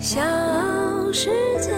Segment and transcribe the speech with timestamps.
[0.00, 0.18] 小
[1.12, 1.28] 世
[1.60, 1.70] 界。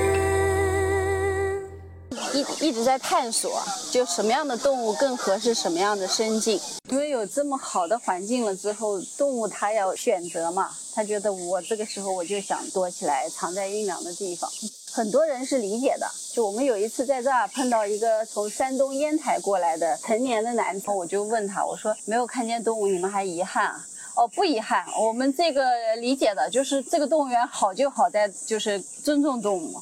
[2.32, 3.60] 一一直在探索，
[3.90, 6.58] 就什么样的动物更合适什么样的生境。
[6.88, 14.48] 因为有这么好的环境了之后，动物它要选择嘛，它觉得我这个时候我就想躲起来，藏在阴凉的地方。
[14.92, 16.06] 很多人是理解的。
[16.32, 23.84] 就我们有一次在这儿碰到一个从山东烟台过来的成年的男生，我就问他，我说没有看见动物，你们还遗憾啊？
[24.14, 25.64] 哦，不遗憾，我们这个
[26.00, 29.80] 理解的就是这个动物园好就好在就是尊重动物，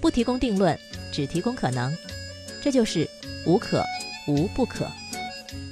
[0.00, 0.78] 不提供定论，
[1.10, 1.96] 只提供可能，
[2.62, 3.08] 这就是
[3.46, 3.82] 无可
[4.28, 4.86] 无不可。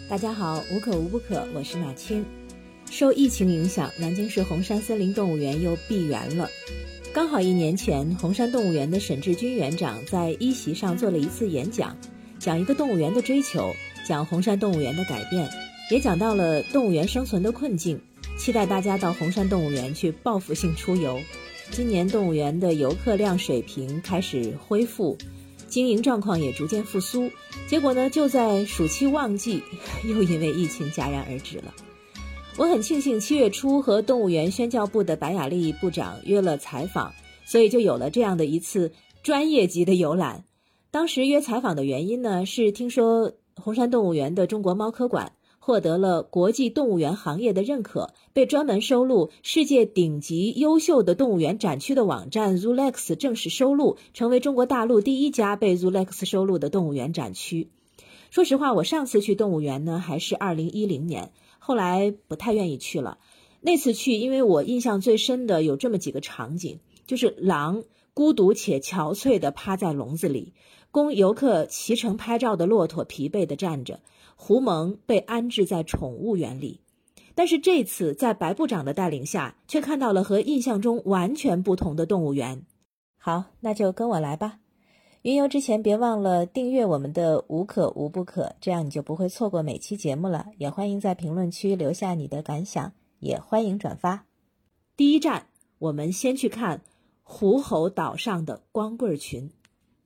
[0.08, 2.24] 大家好，无可无不可，我是马青。
[2.90, 6.48] 受疫情影响，南京市红山森林动物园又闭园了。
[7.12, 11.94] 刚好一年前，红山动物园的沈志军园长在一席上做了一次演讲，
[12.38, 13.74] 讲一个动物园的追求，
[14.06, 15.46] 讲红山动物园的改变。
[15.90, 17.98] 也讲到了动物园生存的困境，
[18.38, 21.18] 期待大家到红山动物园去报复性出游。
[21.70, 25.16] 今年动物园的游客量水平开始恢复，
[25.66, 27.30] 经营状况也逐渐复苏。
[27.66, 29.62] 结果呢，就在暑期旺季，
[30.04, 31.74] 又因为疫情戛然而止了。
[32.58, 37.14] 我很庆幸七月初和动物园宣教部的白雅丽部长约了采访，
[37.46, 40.44] 所以就有了这样的一次专业级的游览。
[40.90, 45.32] 当时约采访的原因呢，是听说红山动物园的中国猫科馆。
[45.68, 57.68] 获得了国际动物园行业的认可，被专门收录世界顶级优秀的动物园展区的网站 Zoolex 正式收录，成为中国大陆第一家被 Zoolex 收录的动物园展区。
[58.30, 63.18] 说实话，我上次去动物园呢，还是二零一零年，后来不太愿意去了。
[63.60, 70.54] 那次去，因为我印象最深的有这么几个场景，就是狼孤独且憔悴地趴在笼子里，
[70.90, 74.00] 供游客骑乘拍照的骆驼疲惫地站着。
[74.40, 76.80] 胡蒙被安置在宠物园里，
[77.34, 82.62] 但是这次在白部长的带领下，却看到了和印象中完全不同的动物园。
[83.18, 84.60] 好，那就跟我来吧。
[85.22, 90.46] 云游之前别忘了订阅我们的“无可无不可”，这样你就不会错过每期节目了。
[90.56, 94.24] 也欢迎在评论区留下你的感想，也欢迎转发。
[94.96, 95.48] 第一站，
[95.80, 96.82] 我们先去看
[97.24, 99.50] 狐猴岛上的光棍群。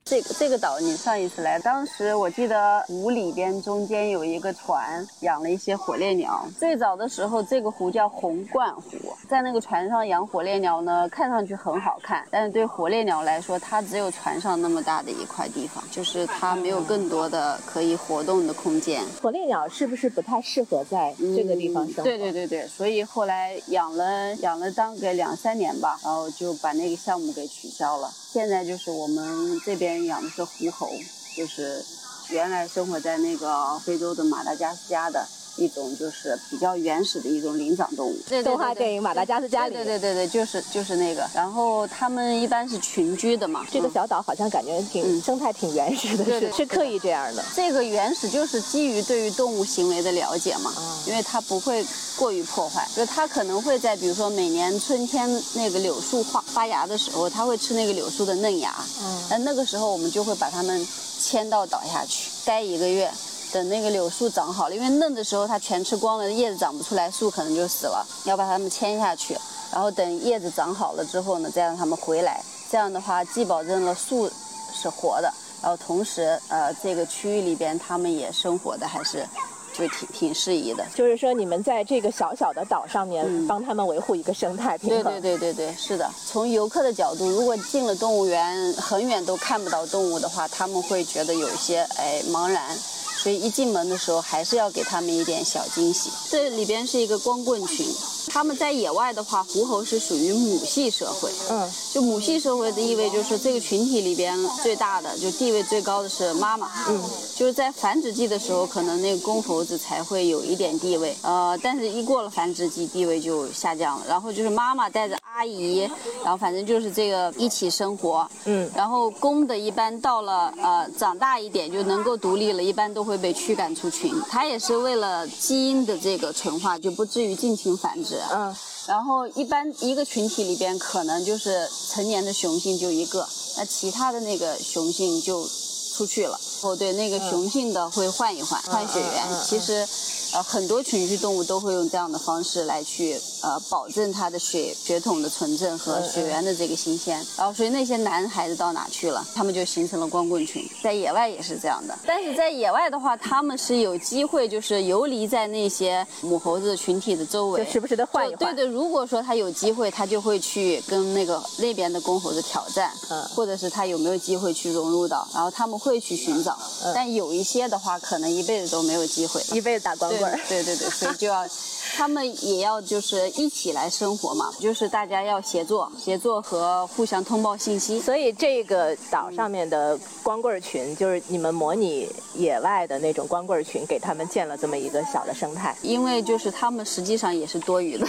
[0.05, 6.45] 这个这个岛，你上一次来，当时我记得湖里边中间有一个船，养了一些火烈鸟。
[6.59, 8.91] 最早的时候，这个湖叫红冠湖，
[9.29, 19.01] 在那个船上养火烈鸟呢，看上去很好看，但是对火烈鸟来说，它只有船上那么大的一块地方，就是它没有更多的可以活动的空间。
[19.21, 22.03] 火烈鸟是不是不太适合在这个地方生活？
[22.03, 28.11] 对对对对，所以后来养了养了大概两三年吧，然后就把那个项目给取消了。
[28.33, 30.99] 现在就是我们这边养的是狐猴，
[31.35, 31.85] 就是
[32.29, 35.27] 原来生活在那个非洲的马达加斯加的。
[35.55, 41.29] 一种就是比较原始的一种灵长动物，动画电影《马达加斯加》里，对对对对，就是就是那个。
[41.33, 43.65] 然后它们一般是群居的嘛。
[43.71, 47.43] 这个小岛好像感觉挺生态挺原始的，是是刻意这样的。
[47.55, 50.73] 这个原始就是基于对于动物行为的了解嘛，
[51.05, 51.85] 因为它不会
[52.17, 60.87] 过于破坏，就它可能会在比如说每年春天那个柳树发发芽的时候，它会吃那个柳树的嫩芽，嗯，那那个时候我们就会把它们
[61.19, 63.11] 迁到岛下去待一个月。
[63.53, 68.03] 等那个柳树长好了，因为嫩的时候它全吃光了，叶子长不出来，树可能就死了。
[68.25, 69.37] 要把它们牵下去，
[69.71, 72.41] 然后等叶子长好了之后呢，再让它们回来。
[72.71, 74.27] 这样的话，既保证了树
[74.73, 75.31] 是活的，
[75.61, 79.23] 然后同时，呃，这个区域里边它们也生活的还是
[79.71, 80.83] 就挺挺适宜的。
[80.95, 85.03] 就是说，你们在这个小小的岛上面帮他们维护一个生态平衡。
[85.03, 86.09] 对对对对对，是的。
[86.25, 92.75] 从游客的角度，如果进了动物园很远都看不到动物的话，他们会觉得有一些哎茫然。
[93.23, 96.09] 所以一进门的时候，还是要给他们一点小惊喜。
[96.29, 97.87] 这里边是一个光棍群，
[98.27, 101.31] 他们在野外的话，狐猴是属于母系社会。
[101.49, 106.69] 嗯，就母系社会的意味就是这个群体里边最大的，就地位最高的是妈妈。
[106.89, 107.01] 嗯，
[107.35, 111.15] 就是在繁殖季的时候，可能那个公猴子才会有一点地位。
[111.23, 114.05] 呃，但是一过了繁殖季，地位就下降了。
[114.07, 115.89] 然后就是妈妈带着阿姨，
[116.23, 118.29] 然后反正就是这个一起生活。
[118.45, 123.13] 嗯，然后公的一般到了呃长大一点就能够独立了，一般都会。
[123.23, 128.12] 被驱赶出群，它也是为了基因的这个纯化，就不至于尽情繁殖。
[128.31, 128.55] 嗯，
[128.87, 133.27] 然后一般一个群体里边可能就是成年的雄性就一个，
[133.57, 135.47] 那其他的那个雄性就
[135.95, 136.39] 出去了。
[136.63, 139.27] 哦，对，那个雄性的会换一换，换血源。
[139.45, 139.87] 其实。
[140.33, 147.23] 呃，很多群居动物都会用这样的方式来去呃保证它的血血统的纯正和血缘的这个新鲜。
[147.37, 149.23] 然后，所以那些男孩子到哪去了？
[149.35, 150.67] 他们就形成了光棍群。
[150.81, 158.55] 在野外也是这样的，但是在野外的话，他们是有机会就是游离在那些母猴子群体的周围，就时不时的换一换。
[158.55, 166.52] 对对，如果说他有机会，他就会去跟那个那边的公猴子挑战，嗯或者是他有没有机会去融入到，然后他们会去寻找。
[166.93, 169.41] 但有一些的话，可能一辈子都没有机会。
[169.51, 170.39] 一辈子打光棍儿。
[170.49, 171.47] 对对对对，所以就要，
[171.95, 177.99] 他们也要就是一起来生活嘛，就是大家要协作，协作和互相通报信息。
[177.99, 185.75] 所以这个岛上面的光棍儿群，就是你们模拟野外的那种光棍儿群，给他们建了这么一个小的生态。
[185.81, 188.07] 因为就是他们实际上也是多余的，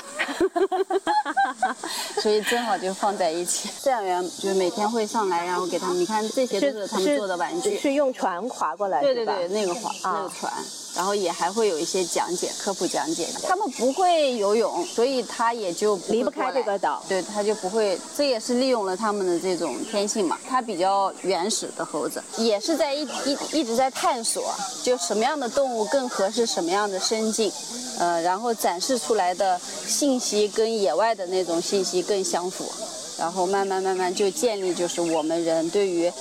[2.23, 3.69] 所以正好就放在一起。
[3.69, 7.79] 饲养员就是每天会上来，然后给他们，你看这些都是他们做的玩具。
[7.79, 10.53] 是用船划过来，对对对，那个划那个船，
[10.95, 13.29] 然后也还会有一些讲解、科普讲解。
[13.43, 17.99] 他们不会游泳，所以他也就会离不开这个岛对，他就不会。
[18.17, 20.39] 这也是利用了他们的这种天性嘛。
[20.49, 27.51] 它比较原始的猴子，也是在一一一直在探索，就什么样的动物更合适什么样的生境，
[27.99, 32.65] 呃，然后展示出来的信息跟野外的那种信息更相符。
[33.17, 36.13] 然后慢慢慢慢就建立，就是我们人对于，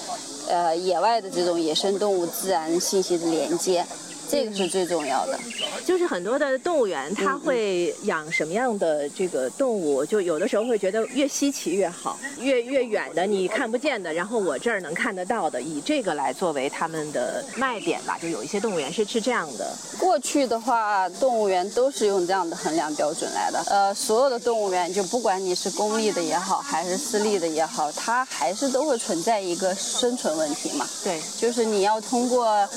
[0.47, 3.83] 呃，野外的这种野生动物自然信息的连接，
[4.29, 5.39] 这个是最重要的。
[5.85, 10.05] 就是很多的动物园，嗯它会养什么样的这个动物？
[10.05, 18.17] 就有的时候会觉得越稀奇越好，越越远的你看不见的，然后我这儿能看得到的，以这个来作为他们的卖点吧。
[18.21, 19.73] 就有一些动物园是是这样的。
[19.99, 23.63] 过去的话，动物园都是用这样的衡量标准来的。
[23.67, 30.87] 呃，所有的动物园，就不管你是公立的也好，还是私立的也好，它还是都会存在一个生存问题嘛。
[31.03, 32.67] 对，就是你要通过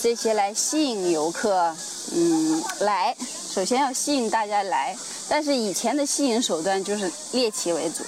[0.00, 1.74] 这些来吸引游客，
[2.14, 3.16] 嗯，来，
[3.52, 4.96] 首先要吸引大家来。
[5.28, 8.02] 但是以前的吸引手段就是猎奇为主，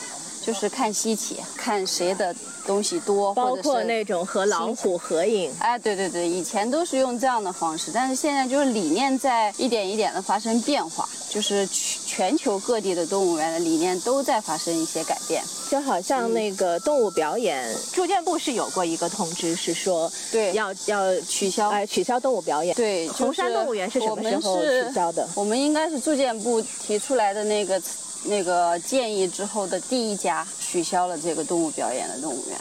[0.44, 2.34] 就是看稀奇，看谁的
[2.66, 5.50] 东西多，包括那种和老虎合影。
[5.58, 15.42] 哎，对对对，以前都是用这样的方式，但是现在就是理念在一点一点的发生变化，就是全全球各地的动物园的理念都在发生一些改变。
[15.70, 22.74] 就好像那个动物表演，住建部是有过一个通知，是说对要要取消哎取消动物表演。
[22.76, 25.28] 对，红山动物园是什我们么时候取消的？
[25.34, 27.80] 我们应该是住建部提出来的那个
[28.24, 32.58] 那个建议之后的第一家取消了这个动物表演的动物园，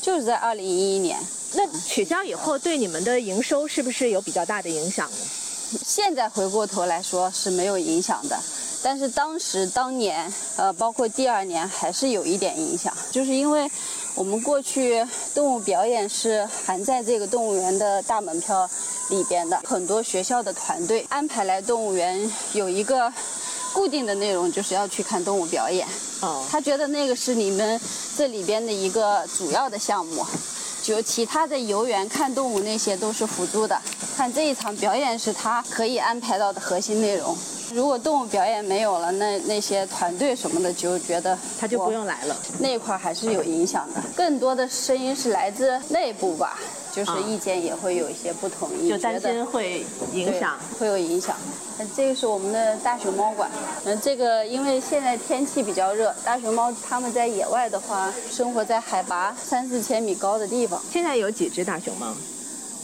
[0.00, 1.18] 就是在二零一一年。
[1.54, 5.16] 那取消以后，对你们的营收是不是有比较大的影响呢？
[5.84, 8.38] 现在回过头来说是没有影响的，
[8.82, 13.70] 但是当时当年，呃，包括第二年还是有一点影响，就是因为
[14.14, 15.04] 我们过去
[15.34, 18.68] 动物表演是含在这个动物园的大门票
[19.10, 23.12] 里边的，很多学校的团队安排来动物园有一个
[23.72, 25.86] 固定的内容，就是要去看动物表演。
[26.20, 27.80] 哦，他觉得那个是你们
[28.16, 30.24] 这里边的一个主要的项目，
[30.82, 33.80] 就其他的游园看动物那些都是辅助的，
[34.16, 37.36] 看这一场表演是他可以安排到的核心内容。
[37.72, 42.36] 如果动物表演没有了，那那些团队什么的就觉得他就不用来了。
[42.58, 44.02] 那块儿还是有影响的。
[44.16, 46.58] 更多的声音是来自内部吧，
[46.92, 50.58] 就是啊意见也会有一些不统一，就担心会影响。
[50.78, 51.36] 会有影响。
[51.78, 53.50] 那这个是我们的大熊猫馆，
[53.84, 60.80] 嗯、这个因为现在天气比较热，大熊猫它们在野外的话，生活在海拔三四千米高的地方。
[60.92, 62.14] 现在有几只大熊猫？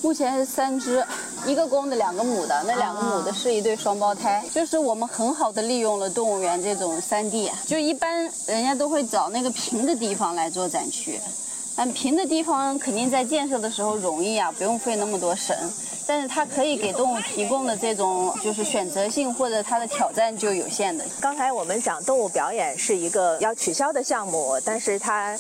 [0.03, 1.05] 目前是三只，
[1.47, 2.63] 一个公的，两个母的。
[2.67, 11.19] 那两个母的是一对双胞胎，就是我们很好的利用了动物园这种三 D，就一般人家都会找那个平的地方来做展区，
[11.77, 15.55] 但平的地方肯定在建设的时候容易啊，不用费那么多神。
[16.09, 21.05] 但是它可以给动物提供的这种就是选择性或者它的挑战就有限的。
[21.21, 25.37] 刚才我们讲动物表演是一个要取消的项目，但是它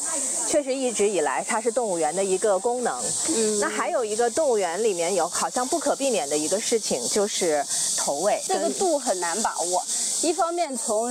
[0.49, 3.01] 确实一直以来它是动物园的一个功能。
[3.37, 7.65] 嗯那还有一个动物园里面有好像不可避免的一个事情，就是
[7.97, 8.43] 投喂。
[8.45, 9.85] 这个度很难把握。
[10.23, 11.09] 一方面从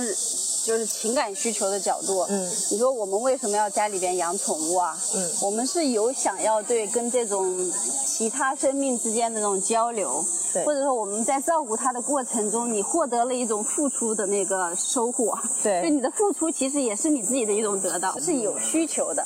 [0.66, 4.98] 就是情感需求的角度，嗯，你说我们为什么要家里边养宠物啊？
[5.14, 7.72] 嗯我们是有想要对跟这种
[8.04, 19.24] 其他生命之间的那种交流，对或者说我们在照顾它的过程中，你获得了一种付出的那个收获，对就你的付出其实也是你自己的一种得到，是有需求的。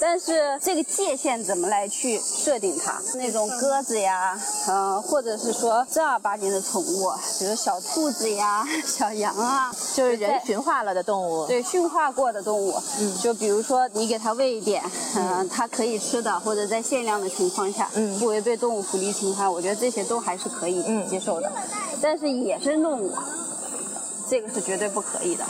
[0.00, 3.00] 但是这个界限怎么来去设定它？
[3.14, 11.46] 那种鸽子呀，嗯、或者是说正儿八经的宠物，比如小兔子呀、 小羊啊，就是人在驯化了的动物。
[11.46, 14.82] 对驯化过的动物，嗯，就比如说你给它喂一点，
[15.16, 21.50] 嗯、它可以吃的，或者在限量的情况下，嗯不违背动物福利情况，我觉得这些都还是可以嗯接受的。
[22.00, 23.12] 但是野生动物，
[24.30, 25.44] 这个是绝对不可以的。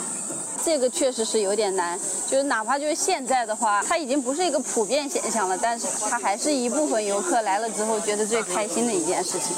[0.69, 9.57] 这个确实是有点难，就是哪怕就是现在的话，它已经不是一个普遍现象了，但是它还是一部分游客来了之后觉得最开心的一件事情，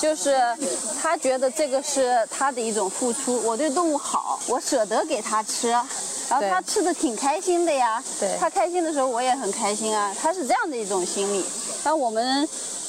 [0.00, 0.36] 就是
[1.00, 5.80] 他觉得这个是他的一种付出，我对动物好，我舍得给它吃，然
[6.30, 11.44] 后对它吃的挺开心的呀，对它开心的时候我也很开心啊，它是这样的一种心理，
[11.84, 12.48] 但我们。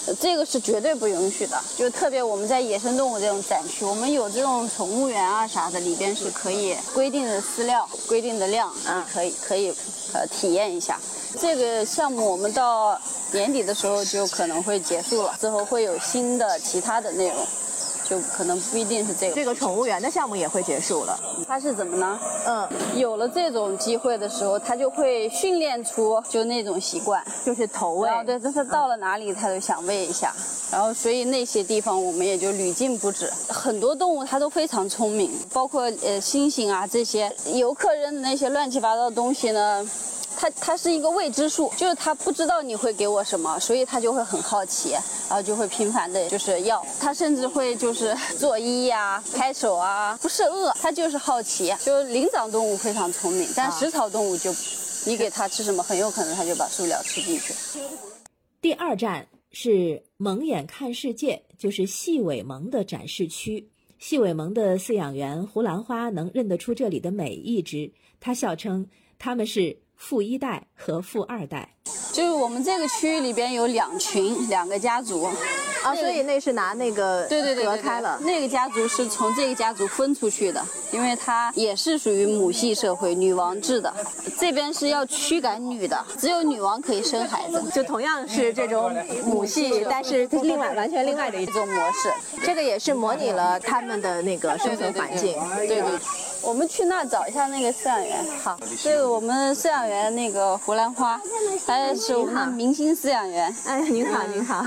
[0.10, 9.70] 呃这个是绝对不允许的，就特别我们在野生动物这种展区，我们有这种宠物园啊啥的，里边是可以规定的饲料、规定的量，嗯可以可以
[10.14, 11.00] 呃体验一下。
[11.40, 13.00] 这个项目我们到
[13.32, 17.38] 年底的时候就可能会结束了，之后会有新的其他的内容，
[18.10, 19.36] 就可能不一定是这个。
[19.36, 21.20] 这个宠物园的项目也会结束了。
[21.48, 22.20] 它是怎么呢？
[22.48, 28.18] 嗯，有了这种机会的时候，它就会训练出就那种习惯，就是投喂然。
[28.18, 30.34] 后对，它到了哪里它都想喂一下，
[30.72, 33.32] 然后所以那些地方我们也就屡禁不止。
[33.48, 39.90] 很多动物它都非常聪明，包括呃猩猩啊这些游客扔的那些乱七八糟的东西呢。
[40.38, 51.74] 它它是一个未知数，就是它不知道你会给我什么，所以它就会很好奇，然后就会频繁的就是要，它甚至会就是 作揖呀、拍手啊，不是饿，它就是好奇。
[51.84, 54.54] 就是灵长动物非常聪明，但食草动物就，
[55.06, 57.54] 你给它吃什么，很有可能它就把塑料吃进去。
[58.62, 63.70] 第二站是蒙眼看世界，就是细尾獴的展示区。
[63.98, 71.76] 细尾獴的饲养员胡兰花能认得出这里的每一只，他笑称它们是富一代和富二代。
[72.12, 75.24] 就是我们这个区域里边有两群两个家族，
[75.84, 78.20] 啊，所以那是拿那个对对对对隔开了。
[78.22, 83.94] 那个家族是从这个家族分出去的，因为它也是属于母系社会、女王制的。
[84.38, 88.92] 这边是要驱赶女的，只有女王可以生孩子，就同样是这种
[89.26, 91.68] 母系，但是另外完全另外的一一种。
[91.68, 92.12] 模式。
[92.44, 95.36] 这个也是模拟了他们的那个生存环境。
[95.58, 96.00] 对对对，
[96.42, 98.26] 我们去那找一下那个饲养员。
[98.44, 101.20] 好，这个我们饲养员那个胡兰花，
[101.66, 103.54] 他是我们的明星饲养员。
[103.66, 104.66] 哎，您好，您好，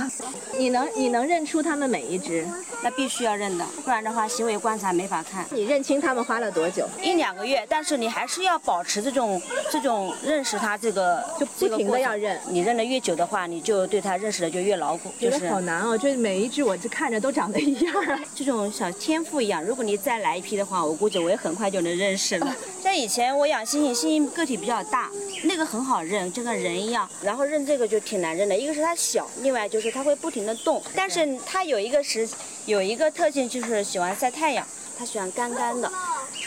[0.57, 2.47] 你能你能认出它们每一只？
[2.85, 5.47] 那必须要认的，不然的话行为观察没法看。
[5.51, 6.85] 你认清它们花了多久？
[7.01, 15.13] 一两个月，但是你还是要保持这种这种认识它这个就不停的要认你认得越久的话，你就对它认识的就越牢固。
[15.21, 18.19] 觉得就是好难哦，就每一只我这看着都长得一样啊。
[18.35, 22.57] 这种小天赋一样，如果你再来一批的话，我估计我也很快就能认识了。
[22.83, 25.11] 像以前我养猩猩，猩猩个体比较大，
[25.45, 27.09] 那个很好认，就跟人一样。
[27.23, 32.29] 然后认这个就挺难认的，一个是它小，另外就是它会不停的动，但是它有一个时
[32.67, 34.67] 有一个特性就是喜欢晒太阳，
[34.99, 35.91] 它喜欢干干的。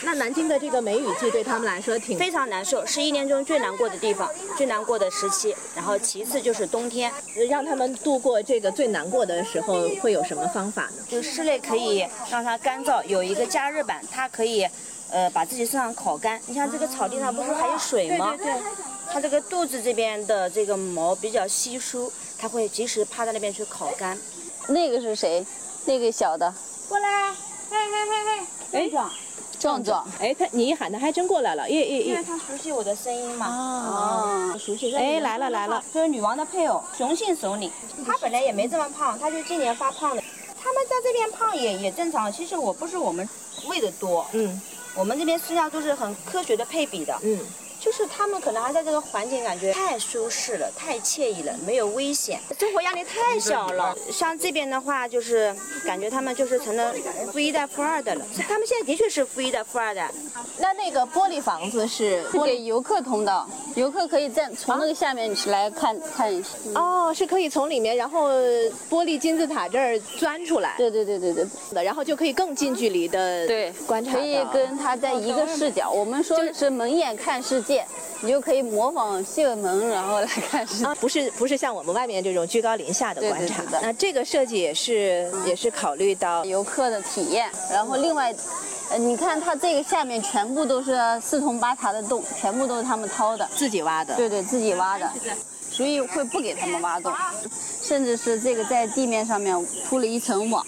[0.02, 5.56] 那南京的这个梅雨季对他们来说挺非常难受，是一年中最难过的地方，最难过的时期。
[5.74, 7.10] 然后其次就是冬天，
[7.48, 11.04] 让他们度过这个最难过的时候，会有什么方法呢？
[11.08, 14.66] 就室内可以让它干燥，有一个加热板，它可以，
[15.10, 16.40] 呃，把自己身上烤干。
[16.46, 18.34] 你像这个草地上不是还有水吗？
[18.36, 18.62] 对对对
[19.12, 24.18] 它这个肚子这边的这个毛比较稀疏，它会及时趴在那边去烤干。
[24.68, 25.46] 那个是谁？
[25.84, 26.52] 那个小的
[26.88, 27.36] 过来，嘿
[27.70, 29.10] 嘿嘿嘿，哎壮，
[29.60, 30.04] 壮壮。
[30.18, 32.04] 哎，他你一喊，他还真过来了，耶耶耶！
[32.06, 33.46] 因为他熟悉我的声音嘛。
[33.46, 34.92] 哦，熟悉。
[34.96, 37.70] 哎来了来了，这是女王的配偶，雄性首领。
[38.04, 40.22] 他本来也没这么胖，他就今年发胖的。
[40.60, 42.32] 他们在这边胖也也正常。
[42.32, 43.28] 其实我不是我们
[43.68, 44.60] 喂的多，嗯
[44.96, 47.18] 我们这边饲料都是很科学的配比的。
[47.22, 47.38] 嗯，
[47.86, 53.96] 就是他们可能还在这个环境感觉太舒适了，太惬意了，没有危险，生活压力太小了。
[54.10, 56.92] 像这边的话，就是感觉他们就是成了
[57.30, 58.26] 富一代、富二代了。
[58.48, 60.10] 他们现在的确是富一代、富二代。
[60.58, 66.48] 那那个玻璃房子是是给游客通道，游客可以在从那个下面来看看一下。
[66.74, 68.32] 哦，是可以从里面，然后
[68.90, 75.88] 玻璃金字塔这儿钻出来，对对对对对的，然后就可以更近距离的对，观察到可以跟他在一个视角。
[75.88, 77.75] 我们说的是蒙眼看世界，
[78.20, 80.84] 你就可以模仿谢尔蒙，然后来看是。
[80.84, 88.34] 啊，不是不是像我们外面这种居高临下的观察对对的那这个设计也是也是考虑到游客的体验，然后另外，
[88.90, 94.14] 呃，你看它这个下面全部都是四通八达的洞，全部都是他们掏的，自己挖的。
[94.14, 95.10] 对对，自己挖的，
[95.70, 97.12] 所以会不给他们挖洞，
[97.82, 99.54] 甚至是这个在地面上面
[99.88, 100.64] 铺了一层网，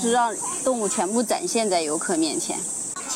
[0.00, 2.56] 是让动物全部展现在游客面前。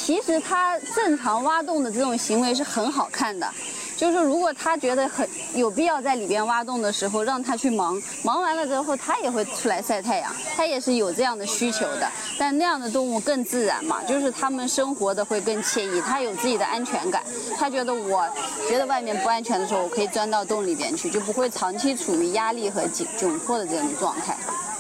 [0.06, 3.52] 其实它正常挖洞的这种行为是很好看的，
[3.96, 12.08] 就是，如果他觉得很有必要在里边挖洞的时候，让他去忙，忙完了之后，他也会出来晒太阳，他也是有这样的需求的。
[12.38, 17.25] 但那样的动物更自然嘛，就是他们生活的会更惬意，他有自己的安全感，
[17.58, 18.25] 他觉得我
[18.68, 24.36] 觉得外面不安全的时候，我可以钻到洞里边去，就不会长期处于压力和紧窘迫的这种状态。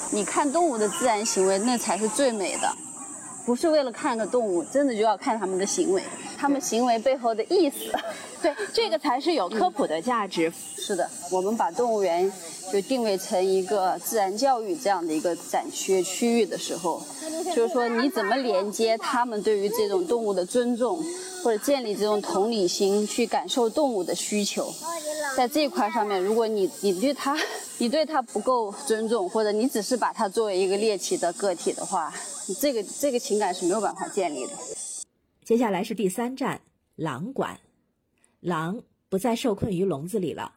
[0.08, 2.72] 你看动物的自然行为，那才是最美的。
[3.46, 6.02] 不是为了看个动物，真的就要看他们的行为，
[6.36, 7.76] 他们行为背后的意思。
[8.42, 10.52] 对，这个才是有科普的价值。
[10.76, 12.30] 是的，我们把动物园
[12.72, 17.00] 就定位成一个自然教育这样的一个展区区域的时候，
[17.54, 21.00] 就是说你怎么连接他们对于这种动物的尊重，
[21.46, 24.68] 或者建立这种同理心，去感受动物的需求，
[25.36, 27.38] 在这一块上面，如果你你对它
[27.78, 32.12] 你对它不够尊重，或者你只是把它作为一个猎奇的个体的话，
[32.60, 34.54] 这个这个情感是没有办法建立的。
[35.44, 36.60] 接下来是第三站，
[36.96, 37.60] 狼馆。
[38.40, 40.54] 狼不再受困于笼子里了，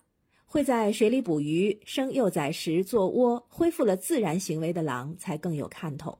[0.48, 6.18] 会在水里捕鱼、生幼崽时做窝，恢复了自然行为的狼才更有看头。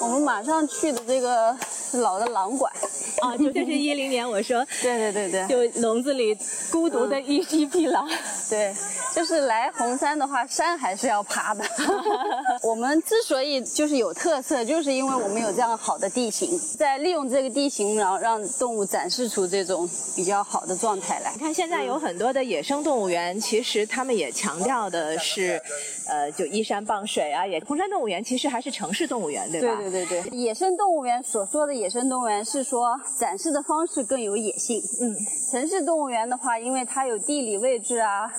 [0.00, 1.56] 我们马上去的这个
[1.94, 2.72] 老的狼馆，
[3.20, 6.36] 啊，就这是一零年我说， 对对对对，就笼子里
[6.70, 8.08] 孤独的一一匹狼，
[8.48, 8.74] 对。
[9.14, 11.64] 就是来红山的话，山还是要爬的。
[12.62, 21.32] 我们之所以就是有特色，就是因为我们有这样好的地形，在利用这个地形，然后让动物展示出这种比较好的状态来。
[21.34, 25.60] 你看，现在有很多的野生动物园，其实他们也强调的是，
[26.08, 27.46] 呃，就依山傍水啊。
[27.46, 29.76] 也红山动物园其实还是城市动物园，对吧？
[29.76, 30.38] 对对对对。
[30.38, 34.82] 野生动物园所说的野生动物园是说展示的方式更有野性。
[35.00, 35.14] 嗯。
[35.50, 38.32] 城市动物园的话，因为它有地理位置啊。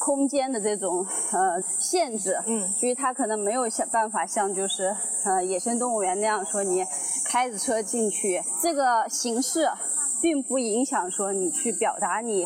[0.00, 4.94] 空间的这种呃限制，嗯，所以它可能没有想办法像就是
[5.24, 6.84] 呃野生动物园那样说你
[7.24, 9.68] 开着车进去，这个形式
[10.20, 12.44] 并不影响说你去表达你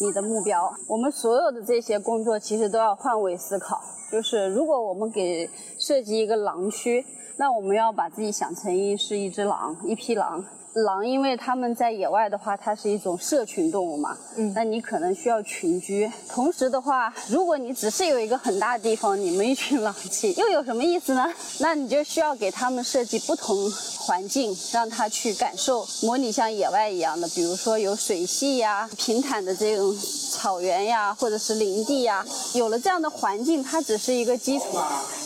[0.00, 0.72] 你的目标。
[0.86, 5.48] 我们所有的这些工作其实都要换位思考，就是如果我们给
[5.78, 7.04] 设计一个狼区，
[7.36, 10.44] 那我们要把自己想成一是一只狼，一匹狼。
[10.74, 14.16] 狼，因为它们在野外的话，它是一种社群动物嘛。
[14.36, 14.52] 嗯。
[14.54, 16.10] 那你可能需要群居。
[16.28, 21.30] 同时的话，如果你只是有一个很大的地方，你们一群狼去，又有什么意思呢？
[21.60, 29.94] 那你就需要给他们设计不同环境，让它去感受，模拟像野外一样的，比如说有水系呀、平坦的这种
[30.30, 32.24] 草原呀，或者是林地呀。
[32.54, 34.64] 有了这样的环境，它只是一个基础。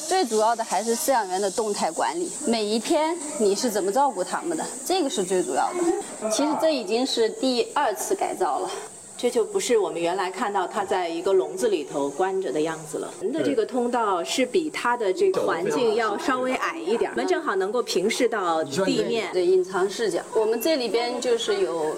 [0.08, 6.30] 最主要的还是饲养员的动态管理，每一天你是怎么照顾它们的，这个是最主要的。
[6.30, 8.70] 其实这已经是第二次改造了，
[9.16, 13.12] 这就不是我们原来看到它在一个笼子里头关着的样子了。
[13.20, 20.20] 人的这个通道是比它的这个环境要稍微矮一点，我们正好能够平视到地面，对隐藏视角。
[20.34, 21.94] 我们这里边就是有。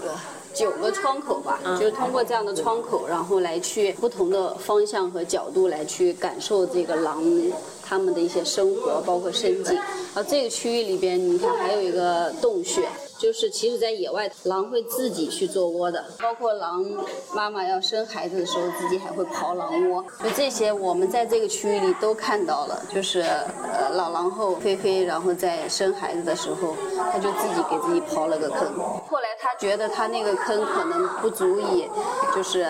[0.54, 7.22] 九个窗口吧，就是通过这样的窗口，然后来去不同的方向和角度来去感受这个狼
[7.84, 9.76] 它们的一些生活，包括生境。
[9.76, 12.88] 然后这个区域里边，你看还有一个洞穴。
[13.18, 16.84] 就是其实，在野外，狼会自己去做窝的，包括狼
[17.34, 20.04] 妈妈要生孩子的时候，自己还会刨狼窝。
[20.22, 22.80] 就这些，我们在这个区域里都看到了。
[22.94, 26.76] 就是呃，老狼后菲菲，然后在生孩子的时候，
[27.12, 28.72] 他就自己给自己刨了个坑。
[29.08, 31.88] 后来他觉得他那个坑可能不足以
[32.34, 32.60] 就是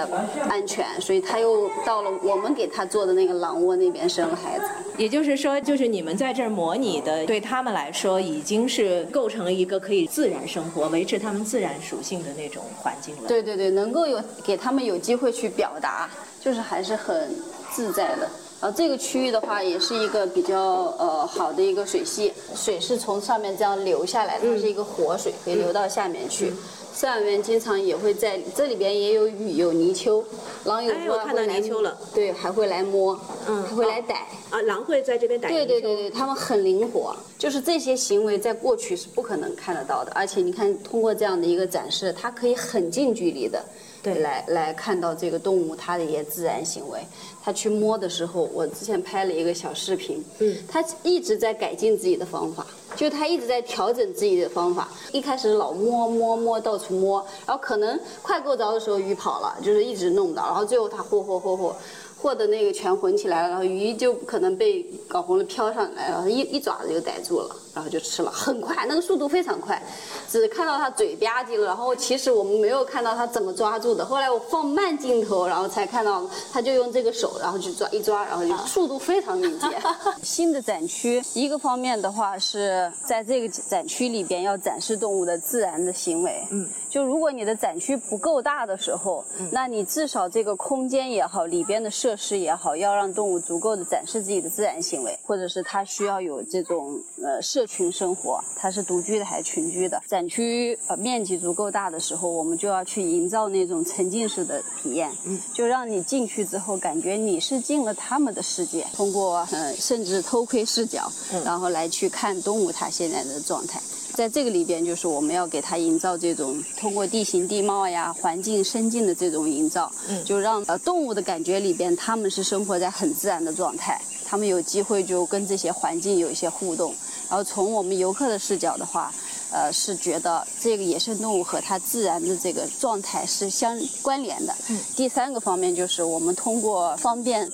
[0.49, 4.65] 安全，所以他又到了我们给他做的那个狼窝那边生了孩子。
[4.97, 10.38] 也就是说，就是你们在这儿模拟的，对他们来说已经是构成了一个可以自然。
[10.47, 13.29] 生活维持他们自然属性的那种环境了。
[13.29, 16.09] 对对对，能够有给他们有机会去表达，
[16.41, 17.35] 就是还是很
[17.73, 18.29] 自在的。
[18.61, 20.59] 然后这个区域的话，也是一个比较
[20.99, 26.53] 呃好的一个水系，水是从上面这样流下来，它是一个活水，可以流到下面去。
[26.95, 30.25] 饲养员经常也会在这里边也有雨有泥鳅，
[30.65, 34.27] 狼有时候看到泥鳅了，对，还会来摸，嗯，还会来逮。
[34.51, 35.49] 啊，狼会在这边逮。
[35.49, 43.63] 对对对对，它们很灵活，就是这些行为在过去是不可能看得到的，而且你看通过这样的一个展示，它可以很近距离的。
[44.01, 47.01] 对，来来看到这个动物它的一些自然行为，
[47.49, 54.91] 它去摸的时候，我之前拍了一个小视频，嗯，他一直在改进自己的方法，就他一直在调整自己的方法。
[55.13, 61.73] 一开始老摸摸摸到处摸，然后可能快够着的时候鱼跑了，就是一直弄不到，然后最后他嚯嚯嚯嚯，
[62.21, 69.81] 货的那个全混起来了，然后鱼就可能被搞红了飘上来，然后一一爪子就逮住了，然后就吃了，很快，那个速度非常快，
[70.29, 74.05] 只看到它嘴吧唧了，然后其实我们没有看到它怎么抓住的。
[74.05, 79.69] 后来我放慢镜头，然后才看到它就用这个手，然后去抓一抓，然后就速度非常敏捷。
[80.23, 100.03] 新的展区一个方面的话是在这个展区里边要展示动物的自然的行为，嗯，就如果你的展区不够大的时候，嗯那你至少这个空间也好，里边的设施也好，要让动物足够的展示自己的自然行为，或者是它需要有这种呃社群生活，它是独居的还是群居的。
[100.07, 111.11] 展区呃面积足够大的时候，我们就要去营造那种沉浸式的体验，嗯，就让你进去之后感觉你是进了他们的世界，通过呃甚至偷窥视角，
[111.45, 113.81] 然后来去看动物它现在的状态。
[114.19, 126.93] 在这个里边，就是我们要给它营造这种通过地形地貌呀、环境生境的这种营造，嗯，就让呃动物的感觉里边，它们是生活在很自然的状态，它们有机会就跟这些环境有一些互动。
[127.29, 129.15] 然后从我们游客的视角的话，
[129.53, 134.53] 呃，是觉得这个野生动物和它自然的这个状态是相关联的。
[134.69, 134.81] 嗯。
[134.97, 137.49] 第三个方面就是我们通过方便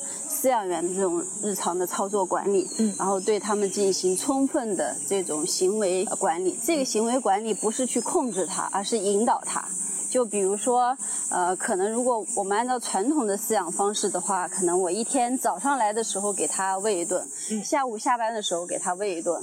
[0.45, 6.55] 饲养员的这种日常的操作管理，嗯，然后对他们进行充分的这种行为呃管理。
[6.63, 9.67] 这个行为管理不是去控制它，而是引导它。
[10.11, 10.95] 就比如说，
[11.31, 17.27] 呃，可能如果我们按照传统的饲养方式的话，可能我一天早上来的时候给它喂一顿，
[17.65, 19.43] 下午下班的时候给它喂一顿，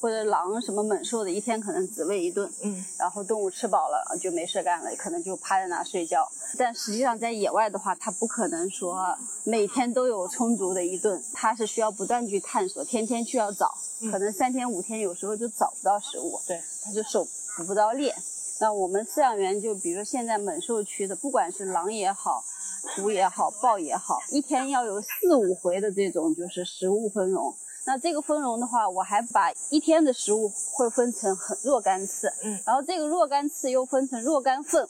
[0.00, 6.26] 或者狼什么猛兽的，一天可能只喂一顿，嗯然后动物吃饱了就没事干了，可能就趴在那睡觉。
[6.56, 13.74] 但实际上在野外的话，它不可能说每天都有充足的一顿，它是需要不断去探索，天天去要找，
[14.10, 17.22] 可能三天五天有时候就找不到食物，对，它就手
[17.58, 18.14] 捕不到猎。
[18.60, 22.42] 那我们饲养员就比如说现在猛兽区的，不管是狼也好，
[22.96, 27.54] 虎也好，豹也好，一天要有四五回的这种就是食物分容。
[27.86, 34.86] 那这个分容的话，我还把一天的食物会分成很若干次，嗯，然后这个若干次又分成若干份，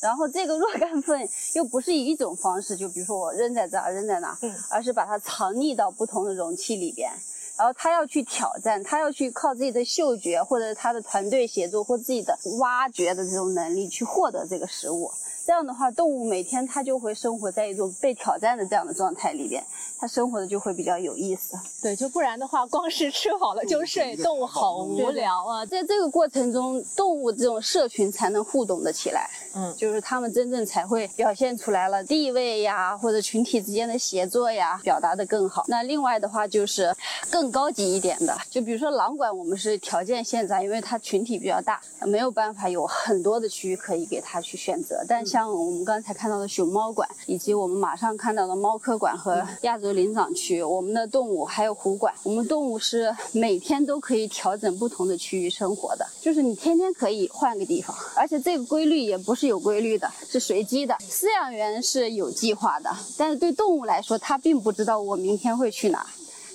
[0.00, 7.10] 然后这个若干份又不是以一种方式，就比如说我扔在这儿扔在那，嗯，而是把它藏匿到不同的容器里边。
[7.58, 15.10] 然后他要去挑战，他要去靠自己的嗅觉，或者他的团队协作或自己的挖掘的这种能力去获得这个食物。
[15.44, 19.64] 这样的话，动物每天它就会生活在一种被挑战的这样的状态里边，
[19.98, 21.56] 它生活的就会比较有意思。
[21.80, 25.64] 对，就不然的话，光是吃好了就睡，动物好无聊啊。
[25.64, 29.30] 在这个过程中，动物这种社群才能互动的起来。
[29.54, 35.64] 嗯，就是它们真正才会表现出来了地位呀，或者群体之间的协作呀，表达的更好。
[35.66, 36.94] 那另外的话就是
[37.30, 45.02] 更高级一点的，就比如说狼馆，我们是条件限制，因为它群体比较大，没有办法有很多的区域可以给它去选择。
[45.08, 60.96] 但像像我们刚才看到的熊猫馆，以及我们马上看到的猫科馆和亚洲灵长区，我们的动物还有湖馆，我们动物是每天都可以调整不同的区域生活的，就是你天天可以换个地方，而且这个规律也不是有规律的，是随机的。
[61.08, 66.06] 饲养员是有计划的，但是对动物来说，它并不知道我明天会去哪。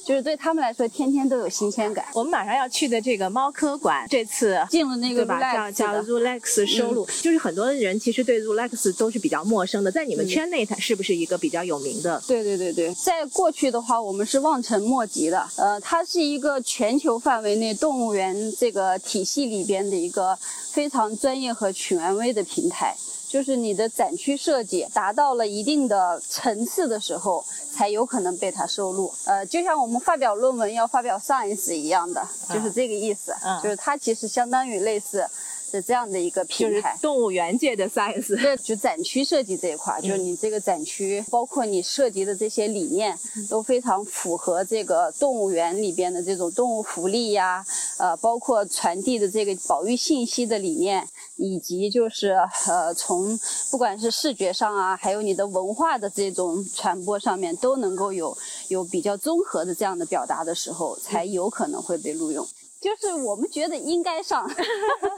[0.05, 2.05] 就是对他们来说，天天都有新鲜感。
[2.13, 5.39] 我们马上要去的这个猫科馆，这次进了那个吧，
[5.71, 12.21] 叫叫 Rolex 收录，就是很多的人其实对 Rolex 都是比较陌生的，在你们圈内，它是不是一个比较有名的？
[12.27, 15.47] 对对对对，在过去的话，我们是望尘莫及的。
[15.57, 20.37] 呃，它是一个全球范围内动物园这个体系里边的一个
[20.71, 22.95] 非常专业和权威的平台。
[23.33, 27.43] 就是你的展区设计达到了一定的层次的时候，
[27.73, 29.11] 才有可能被它收录。
[29.25, 33.33] 呃，就像我们发表论文要发表 Science 一样的，就是这个意思。
[33.43, 35.25] 嗯，就是它其实相当于类似。
[35.73, 38.39] 是这样的一个平台，动物园界的 science。
[38.39, 43.17] 对，就展区设计这一块，就是你这个展区，包括你涉及的这些理念，
[43.49, 47.65] 都非常符合这个动物园里边的这种动物福利呀，
[47.97, 52.29] 呃，包括传递的这个保育信息的理念，以及就是
[52.67, 53.37] 呃，从
[53.71, 58.37] 不管是视觉上啊，还有你的文化的这种传播上面，都能够有
[58.69, 62.45] 有比较综合的这样的表达的时候，才有可能会被录用。
[62.79, 64.45] 就是我们觉得应该上，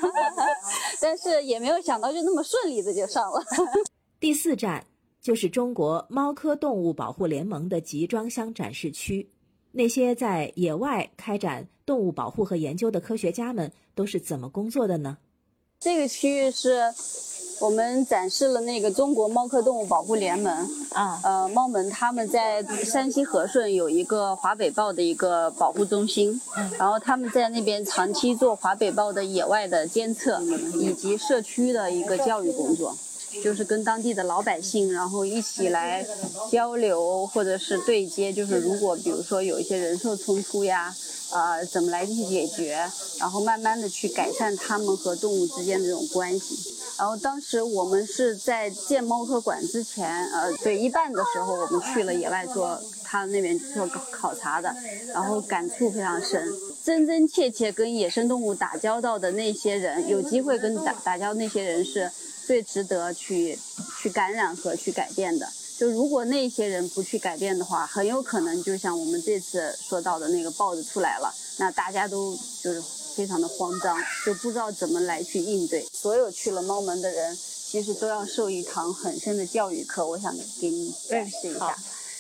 [1.02, 3.44] 但是也没有想到就那么顺利的就上了。
[4.20, 4.86] 第四站
[5.20, 9.28] 就是中国猫科动物保护联盟的集装箱展示区，
[9.72, 15.18] 那些在野外开展动物保护和研究的科学家们都是怎么工作的呢？
[15.80, 16.94] 这个区域是。
[17.62, 20.54] 我们展示了那个中国猫科动物保护联盟
[20.92, 30.42] 啊，呃，猫门他们在山西和顺有一个华北豹的一个保护中心，嗯，然后他们在那边长期做华北豹的野外的监测
[30.74, 32.94] 以及社区的一个教育工作。
[33.44, 36.06] 就是跟当地的老百姓，然后一起来
[36.52, 40.94] 交流或者是对接，就是如果比如说有一些人兽冲突呀，
[41.32, 42.78] 啊、怎么来去解决，
[43.20, 46.74] 然后慢慢的去改善他们和动物之间的这种关系。
[46.98, 54.74] 然后当时我们是在建猫科馆之前，呃，对一半的时候，我们去了野外做他那边做考考察的，
[55.14, 56.48] 然后感触非常深。
[56.86, 62.10] 真真切切跟野生动物打交道的那些人，有机会跟打打交道那些人是
[62.46, 63.58] 最值得去
[64.02, 65.48] 去感染和去改变的。
[65.78, 72.82] 就如果那些人不去改变的话，很有可能就像我们这次说到的那个豹子出来了，那大家都就是
[73.16, 75.86] 非常的慌张，就不知道怎么来去应对。
[75.92, 80.08] 所有去了猫门的人，其实都要受一堂很深的教育课。
[80.08, 81.78] 我想给你展示一下，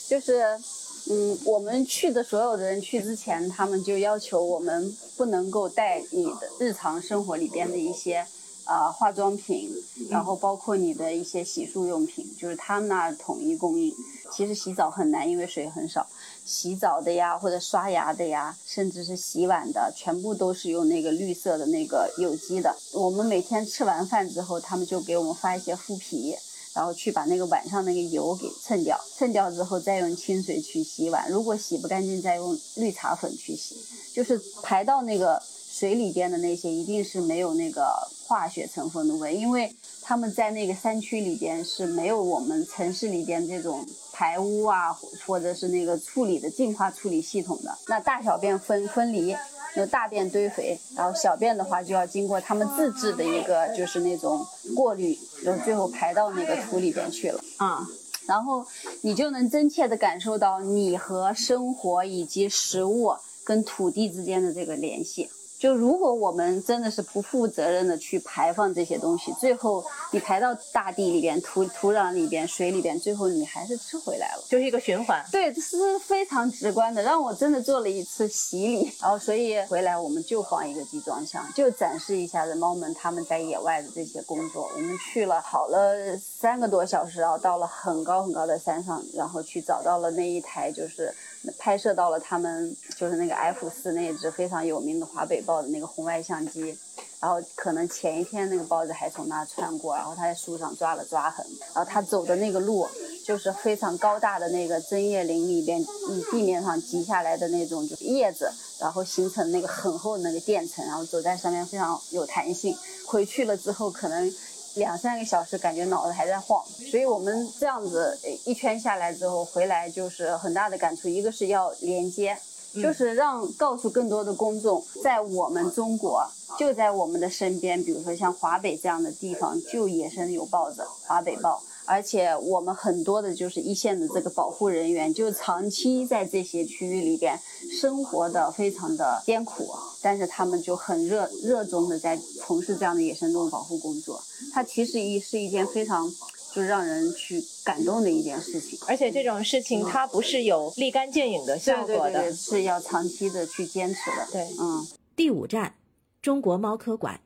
[0.07, 0.59] 就是。
[1.07, 8.25] 嗯，我们去的所有的人去之前，他们就要求我们不能够带你的日常生活里边的一些
[8.65, 9.71] 呃化妆品，
[10.10, 13.93] 然后包括你的一些洗漱用品，就是他们那儿统一供应。
[14.32, 16.06] 其实洗澡很难，因为水很少。
[16.43, 22.75] 洗澡的呀，或者刷牙的呀，甚至是洗碗的，全部都是用那个绿色的那个有机的。
[22.93, 26.36] 我们每天吃完饭之后，他们就给我们发一些麸皮，
[26.73, 31.30] 然后去把那个碗上那个油给蹭掉，蹭掉之后再用清水去洗碗。
[31.30, 33.78] 如果洗不干净，再用绿茶粉去洗，
[34.13, 35.41] 就是排到那个
[35.77, 37.85] 水里边的那些，一定是没有那个
[38.25, 39.69] 化学成分的味，因为
[40.01, 47.77] 他们在那个山区里边是没有我们城市里边这种排污啊，或或者是那个处理的净化处理系统的。
[47.89, 49.35] 那大小便分分离，
[49.75, 57.43] 那大便堆肥，然后小便的话就要经过他们自制的一个就是那种过滤，然后最后排到那个土里边去了。
[57.57, 57.85] 啊，
[58.25, 58.65] 然后
[59.01, 65.29] 你就能真切地感受到你和生活以及食物跟土地之间的这个联系。
[65.57, 74.43] 就如果我们真的是不负责任的去排放这些东西，最后你排到大地里边、土土壤里边、水里边，最后你还是吃回来了。
[74.47, 75.25] 就是一个循环。
[75.31, 78.91] 对，这是非常直观的，让我真的做了一次洗礼。
[79.01, 84.69] 然后，所以回来我们就放一个集装箱，就展示一下人猫们他们在野外的这些工作。
[84.75, 91.13] 我们去了跑了三个多小时，然后到了很高很高的山上，然后去找到了那一台，就是
[91.58, 96.77] 拍摄到了他们就是那个 F 四那只非常有名的华北豹的那个红外相机。
[97.21, 102.88] 然后可能前一天那个豹子还从那穿过，然后它在树上抓了抓痕，然后它走的那个路
[103.23, 112.77] 就是非常高大的那个针叶林里边，嗯，地面上积下来的那种就是叶子，然后形成那个很厚的那个垫层，然后走在上面非常有弹性。
[113.08, 114.31] 回去了之后可能
[114.75, 116.63] 两三个小时，感觉脑子还在晃。
[116.89, 122.38] 所以我们这样子呃一圈下来之后回来就是很大的感触，一个是要连接。
[122.75, 126.21] 就是让告诉更多的公众，在我们中国，
[126.59, 131.61] 就在我们的身边，比如说像华北这样的地方，就野生有豹子，华北豹。
[131.85, 137.39] 而且我们很多的就是一线的这个保护人员，就长期在这些区域里边
[137.75, 139.69] 生活的非常的艰苦，
[140.01, 144.21] 但是他们就很热热衷的在从事这样的野生动物保护工作。
[144.53, 146.09] 它其实一是一件非常
[146.53, 148.79] 就是让人去感动的一件事情。
[148.88, 152.11] 而且这种事情它不是有立竿见影的效果的。
[152.11, 154.27] 对对对，是要长期的去坚持的。
[154.31, 154.88] 对嗯。
[155.15, 155.75] 第五站，
[156.21, 157.19] 中国猫科馆，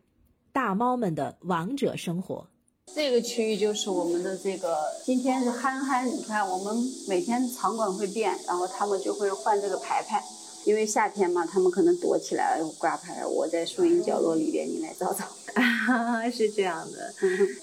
[0.51, 2.47] 大猫们的王者生活。
[2.95, 6.75] 这个区域就是我们的这个，今天是憨憨，你看我们
[7.07, 10.23] 每天场馆会变，然后他们就会换这个牌牌，
[10.69, 15.25] 因为夏天嘛，他们可能躲起来了挂牌，我在树荫角落里边，你来找找。
[16.31, 17.11] 是这样的，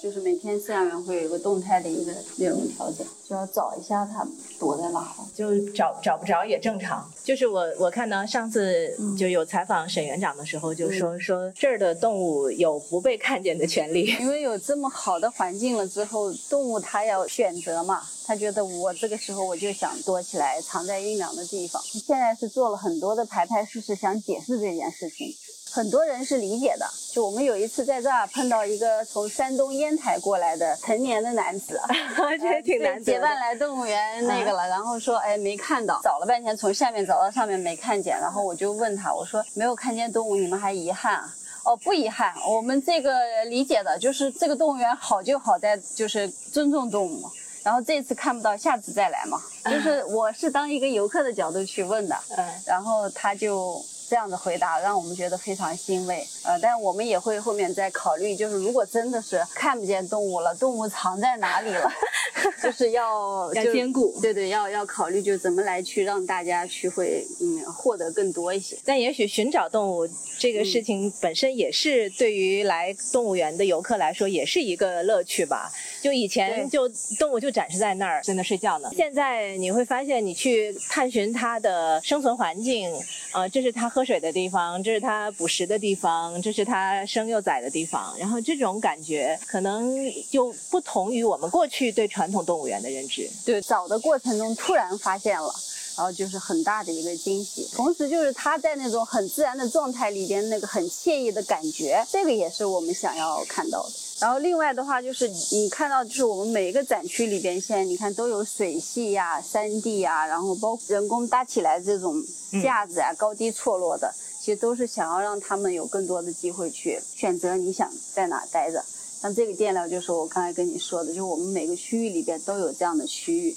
[0.03, 4.27] 就是每天饲养员会有一个动态的一个内容调整，就要找一下它
[4.59, 5.17] 躲在哪了。
[5.35, 7.11] 就找找不着也正常。
[7.25, 14.07] 就是我我看到上次就有采访沈园长的时候，就说说这儿的动物有不被看见的权利。
[14.21, 21.83] 因为有这么好的环境了之后，动物它要选择嘛，它觉得我这个时候我就想躲起来，藏在阴凉的地方。
[21.83, 25.35] 现在是做了很多的排排试试，想解释这件事情。
[25.77, 31.79] 很多人是理解的，就我们有一次在这儿碰到一个从山东烟台过来的成年的男子，
[32.41, 33.05] 这也挺难得的。
[33.05, 41.29] 结伴来动物园那个了，然后说哎没看到，找了半天从下面找到上面没看见，然后我就问他，我说没有看见动物，你们还遗憾啊？
[41.67, 47.31] 哦，不遗憾，我们这个理解的就是这个动物园好就好在就是尊重动物嘛。
[47.63, 49.39] 然后这次看不到，下次再来嘛。
[49.65, 52.47] 就是我是当一个游客的角度去问的，嗯。
[52.65, 56.27] 然后他就这样的回答，让我们觉得非常欣慰。
[56.43, 61.91] 呃，但我们也会后面再考虑，就是如果真的是看不见动物了，动物藏在哪里了，
[62.63, 68.77] 就是要 要兼顾对对，要要考虑就怎么来去让大家去会嗯获得更多一些。
[68.85, 75.71] 但也许寻找动物这个事情本身也是对于来动物园的游客来说也是一个乐趣吧。
[76.07, 76.89] 就以前就
[77.19, 78.89] 动物就展示在那儿，在那睡觉呢。
[78.95, 82.89] 现在你会发现，你去探寻它的生存环境，
[83.33, 88.17] 呃，这是它喝水的地方，这是它捕食的地方，这是它生幼崽的地方。
[88.21, 89.99] 然后这种感觉可能
[90.31, 93.29] 就不同于我们过去对传统动物园的认知。
[93.45, 95.53] 对，找的过程中突然发现了。
[95.97, 103.93] 然后就是很大的一个惊喜，同时就是它在那种很自然的状态里边那个很惬意的感觉，这个也是我们想要看到的。
[104.19, 112.23] 然后另外的话就是你看到就是我们每一个展区里边现在你看都有水系呀、山地呀，然后包括人工搭起来这种
[112.63, 118.85] 架子啊，高低错落的，其实都是想要让他们有更多的机会去选择你想在哪待着。
[119.21, 123.57] 像这个电料就是我刚才跟你说的，就是我们每个区域里边都有这样的区域，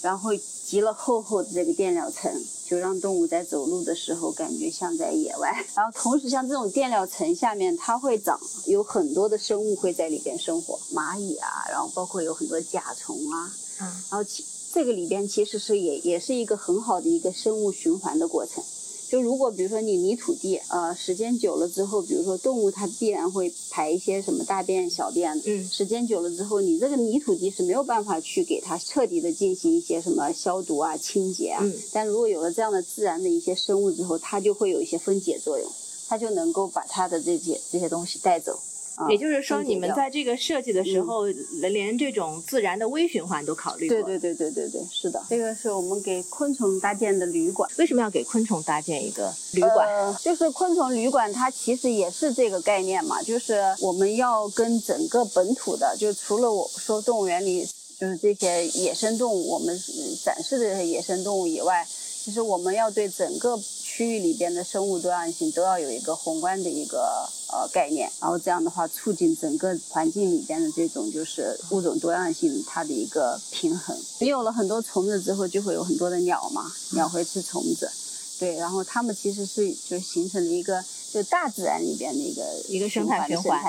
[0.00, 0.30] 然后
[0.72, 2.32] 积了厚厚的这个垫料层，
[2.66, 5.52] 就让动物在走路的时候感觉像在野外。
[5.76, 18.64] 然后同时像这种垫料层下面，它会长有很多的生物会在里边生活，蚂蚁啊，然后包括有很多甲虫啊，嗯，然后其这个里边其实是也也是一个很好的一个生物循环的过程。
[19.12, 31.60] 就如果比如说你泥土地，呃，时间久了之后，比如说动物它必然会排一些什么大便、小便的，嗯时间久了之后，你这个泥土地是没有办法去给它彻底的进行一些什么消毒啊、清洁啊。
[31.62, 35.70] 嗯但如果有了这样的自然的一些生物之后，它就会有一些分解作用，
[36.08, 38.58] 它就能够把它的这些这些东西带走。
[38.96, 44.02] 啊也就是说，你们在这个设计的时候，连这种自然的微循环都考虑过。
[44.02, 47.70] 对对对对对对，是的，这个是我们给昆虫搭建的旅馆。
[47.78, 49.88] 为什么要给昆虫搭建一个旅馆？
[49.88, 57.66] 呃，就是昆虫旅馆，它其实也是这个概念嘛，就是我们要跟整个本土的，就除了我说动物园里
[57.98, 73.96] 就是这些野生动物，我们呃展示的这些野生动物以外，其实我们要对整个区域里边的生物多样性都要有一个宏观的一个呃概念，然后这样的话促进整个环境里边的这种就是物种多样性它的一个平衡。
[74.20, 77.90] 你有了很多虫子之后，就会有很多的鸟嘛，鸟会吃虫子。
[78.38, 83.62] 对，然后它们其实是就形成了一个就大自然里边的一个一个生态循环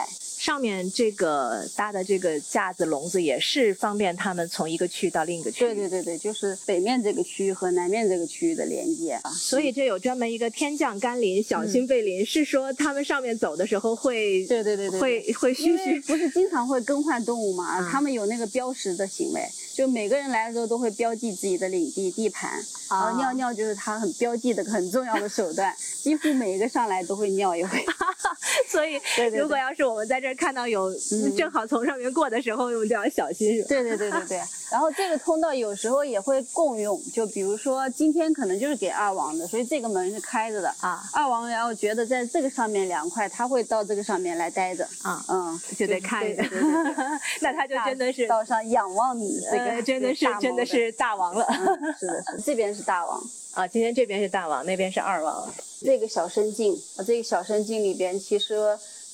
[0.43, 5.61] 上面这个搭的这个架子笼子也是方便他们从一个区到另一个区。
[5.61, 9.31] 对对对对，就是北面这个区域和南面这个区域的连接啊。
[9.31, 16.01] 所以这有专门一个天降甘霖，小心被淋，是说他们上面走的时候会对对对对对会会嘘嘘。
[16.01, 19.41] 不是经常会更换动物嘛，嗯他们有那个标识的行为，
[19.73, 22.51] 就每个人来的时候都会标记自己的领地地盘，
[22.89, 27.83] 然啊后尿尿就是他很标记的很重要的手段，几乎每一个上来都会尿一回。
[28.69, 33.67] 所以对对对如果要是我们在这儿看到有嗯正好从上面过的时候，我们就要小心，是吧？
[33.69, 40.73] 对对对对对， 然后这个通道有时候也会共用，就比如说今天可能就是给二王的，所以这个门是开着的。
[40.79, 44.87] 啊二王然后觉得在这个上面凉快，他会到这个上面来待着。
[45.01, 47.05] 啊，嗯，就得看对着对对对对
[47.41, 53.21] 那他就真的是到上仰望你这个，呃，真的是真的是大王了嗯 是的，是这边是大王。
[53.53, 53.67] 啊！
[53.67, 55.47] 今天这边是大王，那边是二王。
[55.81, 58.57] 这个小生境啊，这个小生境里边，其实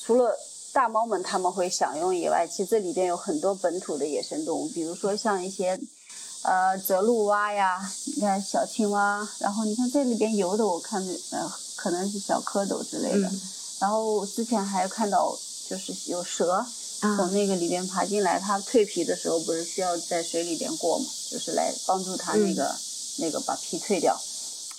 [0.02, 0.34] 除了
[0.72, 5.78] 大猫们他们会享用以外，其实这里边有很多本土的野生动物，比如说像一些
[6.44, 7.82] 呃泽鹿蛙呀，
[8.16, 13.42] 你看小青蛙，然后你看这里边游的，我看呃可能是小蝌蚪之类的，嗯
[13.82, 16.66] 然后之前还看到就是有蛇。
[17.02, 22.76] 啊从那个里边爬进来，它蜕皮的时候不是需要在水里边过嘛，就是来帮助它那个、
[23.20, 24.20] 那个把皮蜕掉。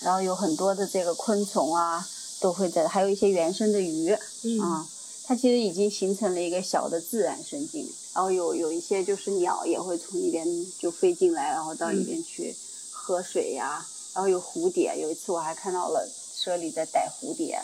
[0.00, 2.06] 然后有很多的这个昆虫啊，
[2.40, 4.86] 都会在，还有一些原生的鱼、嗯啊，
[5.24, 7.86] 它其实已经形成了一个小的自然生境。
[8.14, 10.46] 然后有有一些就是鸟也会从里边
[10.78, 12.54] 就飞进来，然后到里边去
[12.90, 16.08] 喝水呀、然后有蝴蝶，有一次我还看到了
[16.40, 17.60] 车里在逮蝴蝶。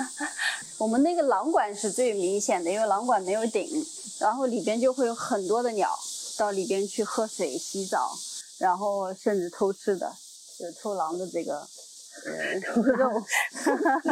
[0.76, 3.66] 我们那个狼馆是最明显的，因为狼馆没有顶，
[4.20, 5.98] 然后里边就会有很多的鸟
[6.36, 8.10] 到里边去喝水、洗澡，
[8.58, 10.12] 然后甚至偷吃的，
[10.58, 11.66] 就是偷狼的这个
[12.26, 13.22] 呃 肉。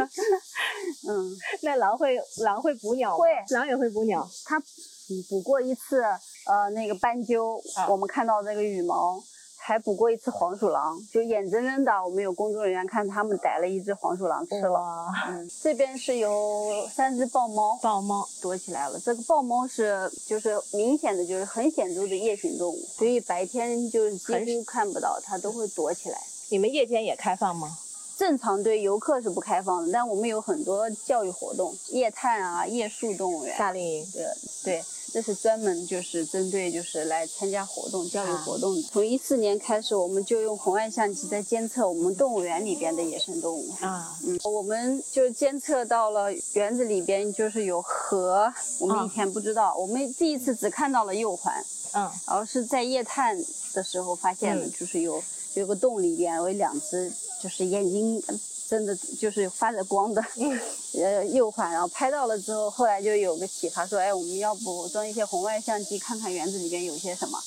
[1.07, 3.17] 嗯，那狼会狼会捕鸟吗？
[3.17, 4.27] 会狼也会捕鸟。
[4.45, 9.21] 它嗯捕过一次呃那个斑鸠，啊我们看到那个羽毛。
[9.63, 14.71] 还捕过一次黄鼠狼，就眼睁睁的，我们有工作人员看他们逮了一只黄鼠狼吃了。
[14.71, 18.99] 哇，嗯，这边是有三只豹猫，豹猫躲起来了。
[18.99, 26.19] 这个豹猫是就是明显的就是很显著的夜行动物，所以白天就是几乎看不到，它都会躲起来。
[26.49, 27.77] 你们夜间也开放吗？
[28.17, 33.57] 正常对游客是不开放的，但我们有很多教育活动，夜探啊、夜宿动物园。
[33.57, 34.25] 夏令营对
[34.63, 38.43] 对，这是专门就是针对就是来参加活动、教育啊。
[38.45, 38.81] 活动的。
[38.83, 43.69] 从一四年开始，我们就用红外相机在监测我们动物园里边的野生动物。
[43.81, 49.05] 啊，嗯，我们就监测到了园子里边就是有河，我们啊。
[49.05, 51.61] 以前不知道，我们第一次只看到了右环，
[51.93, 53.37] 嗯，然后是在夜探
[53.73, 55.21] 的时候发现就是有
[55.55, 58.39] 有个洞里边有两只，就是眼睛呃
[58.71, 60.57] 真的就是发着光的，嗯
[61.03, 67.37] 呃右环，然后拍到了之后，后来就有个启发说，哎，我们要不装一些红外相机，看看园子里边有些什么。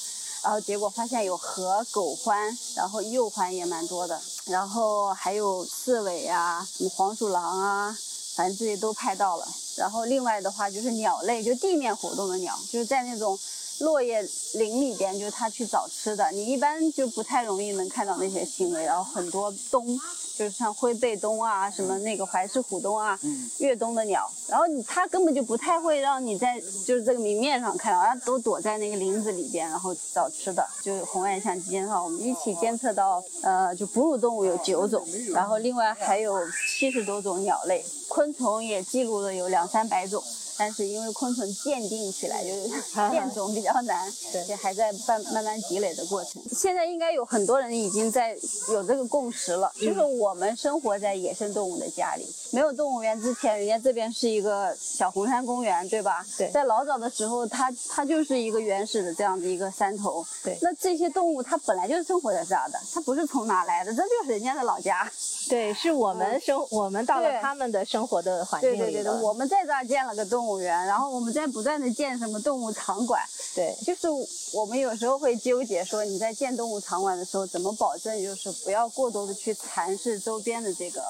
[0.42, 7.98] 然后结果发现有河、狗獾，然后鼬獾也蛮多的，然后还有刺猬啊、什么黄鼠狼啊，
[8.34, 9.49] 反正这些都拍到了。
[9.76, 13.38] 然后另外的话就是鸟类，就地面活动的鸟，就是在那种
[13.78, 14.20] 落叶
[14.53, 18.84] 林里边，就是它去找吃的，你一般就不太容易能看到那些行为。
[18.84, 19.99] 然后很多冬，
[20.37, 23.18] 就是像灰背冬啊，什么那个怀氏虎冬啊，
[23.59, 30.66] 越冬的鸟，然后它根本就不太会让你在就是这个明面上看到，它都躲在那个林子里边，然后找吃的。
[30.82, 40.22] 就红外相机监测，我们一起监测到，呃，就哺乳动物有九种，然后另外还有七十多种鸟类，昆虫也记录了有两三百种。
[40.57, 42.68] 但是因为昆虫鉴定起来就是
[43.11, 46.42] 变种比较难，对也还在慢慢慢积累的过程。
[46.52, 48.36] 现在应该有很多人已经在
[48.70, 56.24] 有这个共识了，就是我们生活在野生动物的家里，没有动物园之前，人家这边是一个小红山公园，对吧？
[56.38, 60.24] 对在老早的时候，它它就是一个原始的这样的一个山头。
[60.42, 65.11] 对那这些动物它本来就是生活在这儿的，它不是从哪来的，这就是人家的老家。
[65.49, 73.22] 对，是我们生，我们到了他们的生活的环境里对对对对，了我们在这儿建了个动物园，然后我们在不断的建什么动物场馆。
[73.55, 74.09] 对就是
[74.53, 81.03] 我们有时候会纠结说，你在建动物场馆的时候，怎么保证就是不要过多的去蚕食周边的这个，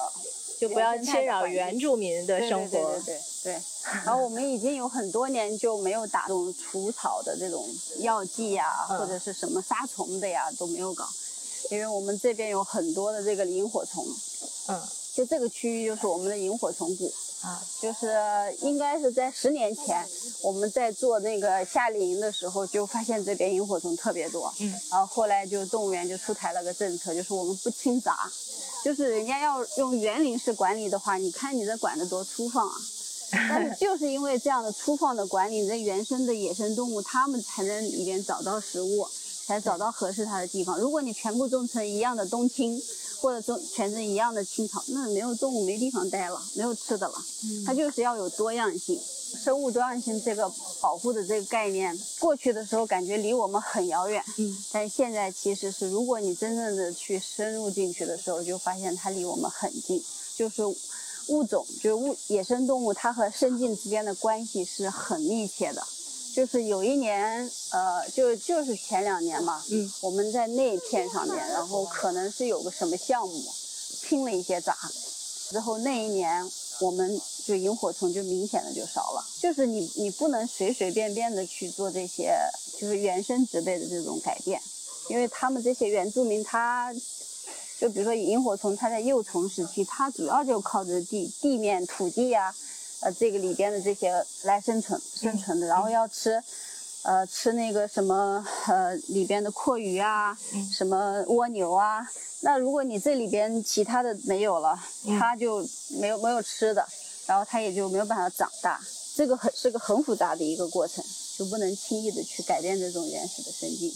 [0.59, 2.69] 就不要侵扰原住民的生活。
[2.69, 3.61] 对对对对对。
[4.03, 7.67] 然后我们已经有很多年就没有打这种除草的这种
[7.99, 11.07] 药剂呀、嗯或者是什么杀虫的呀都没有搞，
[11.69, 14.05] 因为我们这边有很多的这个萤火虫，
[14.67, 14.81] 嗯
[15.13, 17.13] 就这个区域就是我们的萤火虫谷。
[17.41, 18.07] 啊，就是
[18.61, 20.03] 应该是在十年前，
[20.41, 24.51] 我们在做那个夏令营的时候，就发现这边萤火虫特别多。
[24.59, 28.17] 嗯，然后后来就动物园就出台了个政策，就是我们不清杂，
[28.83, 32.75] 就是人家要用园林式管理的话，你看你这管得多粗放啊。
[33.31, 39.07] 但是 就是因为这样的粗放的管理，你这原生的野生动物，它们才能里边找到食物，
[39.45, 40.79] 才找到合适它的地方。
[40.79, 42.81] 如果你全部种成一样的冬青，
[43.21, 47.13] 或者种全是一样的青草，那没有动物没地方待了，没有吃的了。
[47.65, 48.99] 它就是要有多样性。
[49.43, 60.01] 生物多样性这个保护的这个概念，过去的时候感觉离我们很遥远，嗯，但现在其实是，如果你真正的去深入进去的时候，就发现它离我们很近，
[60.37, 60.63] 就是
[61.27, 65.85] 物种，就是物野生动物，它和生境之间的关系是很密切的。
[66.35, 73.41] 就是有一年，呃，就就是前两年嘛，嗯，我们在那片上面，然后可能是有个什么项目，
[74.01, 74.75] 清了一些杂，
[75.49, 76.45] 之后那一年
[76.81, 79.25] 我们就萤火虫就明显的就少了。
[79.39, 82.35] 就是你你不能随随便便的去做这些
[82.77, 84.61] 就是原生植被的这种改变，
[85.09, 86.93] 因为他们这些原住民他。
[87.77, 92.55] 就比如说萤火虫，它在幼虫时期，它主要就靠着地地面土地呀、
[93.05, 94.11] 呃，这个里边的这些
[94.45, 96.41] 来生存生存的，然后要吃，
[97.03, 100.35] 呃，吃那个什么呃里边的阔鱼啊，
[100.73, 102.01] 什么蜗牛啊。
[102.41, 104.75] 那如果你这里边其他的没有了，
[105.19, 105.63] 它就
[105.99, 106.83] 没有没有吃的，
[107.27, 108.81] 然后它也就没有办法长大。
[109.13, 111.05] 这个很是个很复杂的一个过程，
[111.37, 113.93] 就不能轻易的去改变这种原始的生境。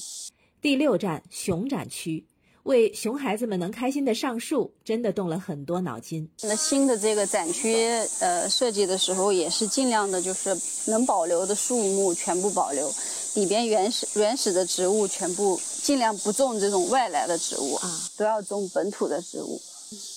[0.61, 2.27] 第六站熊展区，
[2.63, 6.29] 为熊孩子们能开心的上树，真的动了很多脑筋。
[6.41, 7.87] 那新的这个展区，
[8.19, 10.55] 呃，设计的时候也是尽量的，就是
[10.85, 12.93] 能保留的树木全部保留，
[13.35, 19.59] 里边原始原始的植物全部尽量不种这种外来的植物啊，都要种本土的植物。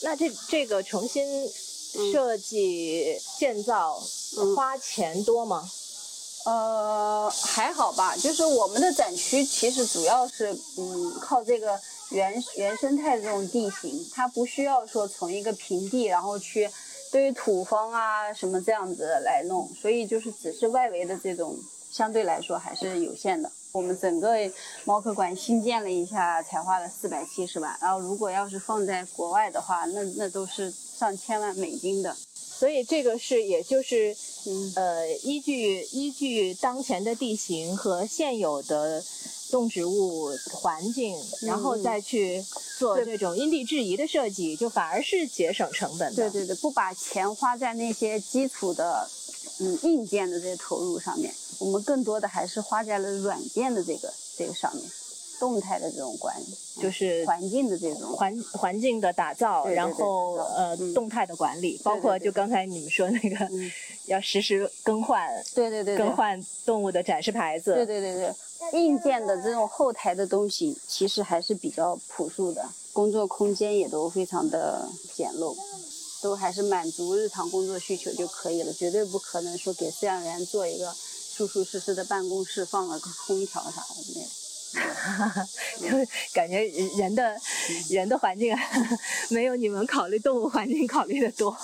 [0.03, 1.24] 那这这个重新
[2.12, 3.99] 设计建造、
[4.36, 5.70] 嗯花钱多吗？
[6.45, 11.80] 呃，还好吧，就是我们的展区其实主要是嗯靠这个
[12.13, 16.71] 原原生态的这种地形，它不需要说从一个平地然后去
[17.11, 21.57] 对于土方啊什么这样子来弄，所以就是只是外围的这种
[21.91, 23.51] 相对来说还是有限的。
[23.73, 24.37] 我们整个
[24.85, 32.15] 猫科馆新建了一下，才花了四百七十万，然后如果要是放在国外的话，那那都是上千万美金的。
[32.63, 34.73] 所以这个是，也就是，嗯。
[34.77, 39.05] 呃，依据依据当前的地形和现有的
[39.51, 42.41] 动植物环境，然后再去
[42.79, 46.31] 做这种因地制宜的设计，就反而是节省成本的。
[46.31, 49.11] 对对对，不把钱花在那些基础的，
[49.59, 54.85] 嗯，硬件的这些投入上面，我们更多的还是花在了软件的这个这个上面，
[55.43, 58.16] 动态的这种管理，就是环境的这种。
[58.16, 63.68] 环环境的打造，对对对然后呃嗯动态的管理，包括就刚才你们说那个嗯
[64.07, 67.74] 要实时更换对对对对更换动物的展示牌子。
[67.74, 68.14] 对对对
[68.70, 75.57] 对，硬件的这种后台的东西，其实还是比较朴素的，工作空间也都非常的简陋，
[76.22, 84.30] 都还是满足日常工作需求就可以了，绝对不可能说给饲养员做一个舒舒适适的办公室，放了个空调啥的那种。
[85.81, 85.89] 就
[86.33, 86.66] 感觉
[86.97, 87.37] 人的
[87.91, 88.57] 人的环境
[89.29, 91.57] 没有你们考虑动物环境考虑的多，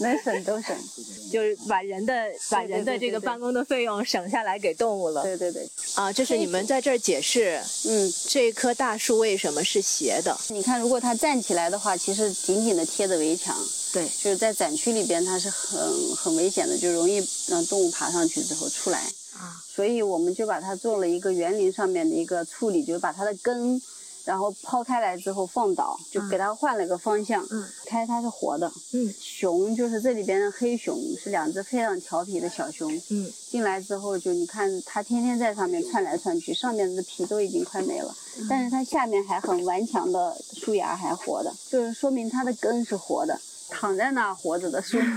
[0.00, 0.76] 能省都省，
[1.32, 5.22] 就是把人的把人的这个办公的费用省下来给动物了。
[5.22, 10.36] 对对对，啊，这是你们在这儿解释嗯，这棵大树为什么是斜的。
[10.48, 13.56] 你看，如果它站起来的话，其实紧紧的贴着围墙，
[13.92, 19.02] 对，就是在展区里边它是很很危险的，就容易让动物爬上去之后出来。
[19.40, 23.80] 啊，所以我们就把它做了一个园林上面的一个处理，就是把它的根，
[24.26, 27.42] 然后抛开来之后放倒，就给它换了个方向。
[27.50, 28.70] 嗯，开它是活的。
[28.92, 32.94] 嗯熊就是这里边的黑熊，是两只非常调皮的小熊。
[33.08, 38.14] 嗯进来之后，就你看它天天在上面窜来窜去，上面的皮都已经快没了，
[38.48, 44.98] 但是它下面还很顽强的树芽还活的，就是说明它的根是活的，躺在那儿活着的树。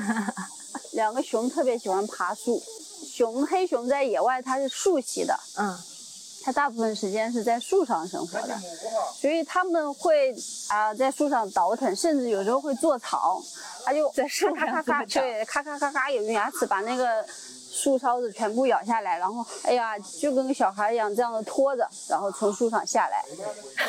[0.94, 2.62] 两个熊特别喜欢爬树，
[3.16, 5.78] 熊黑熊在野外它是树栖的，嗯。
[6.46, 8.60] 它大部分时间是在树上生活的，
[9.16, 10.36] 所以他们会
[10.68, 13.42] 啊、在树上倒腾，甚至有时候会做草，
[13.86, 17.26] 它就在树上咔咔咔咔，做草对，咔咔咔咔，有用牙齿把那个
[17.76, 23.26] 树梢子全部咬下来，然后哎呀，就跟个小孩一样这样的拖着，然后从树上下来，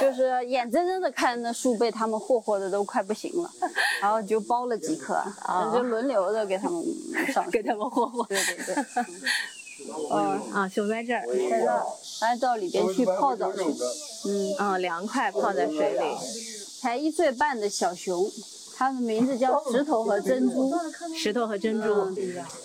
[0.01, 3.51] 就是眼睁睁的看着那树被他们霍霍的都快不行了，
[4.01, 5.23] 然后就剥了几颗，
[5.73, 6.83] 就轮流的给他们
[7.33, 8.25] 上， 给他们霍霍。
[8.25, 8.85] 对对对，
[10.11, 11.85] 嗯，啊，熊在这儿，在这儿，
[12.21, 13.61] 还到里边去泡澡去。
[14.27, 16.17] 嗯，嗯，凉快，泡在水里。
[16.81, 18.31] 才一岁半的小熊，
[18.77, 20.75] 它的名字叫石头和珍珠。
[21.17, 21.89] 石头和珍珠，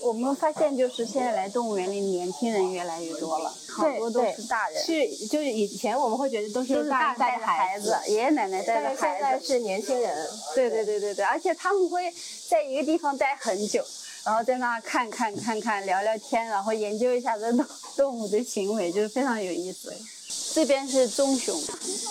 [0.02, 9.48] 我们发现，就是现在来动物园里，年轻人越来越多了，好多都是大人，是就是以前我们会觉得都都是大人带孩子，爷爷奶奶带但是现着孩子。
[9.48, 10.28] 在是年轻人。
[10.56, 12.12] 对对对对对，而且他们会
[12.48, 13.84] 在一个地方待很久，
[14.26, 19.94] 然后在那看看看看，聊聊天，然后研究一下这动动物的行为，就是非常有意思。
[20.60, 21.58] 这边是棕熊，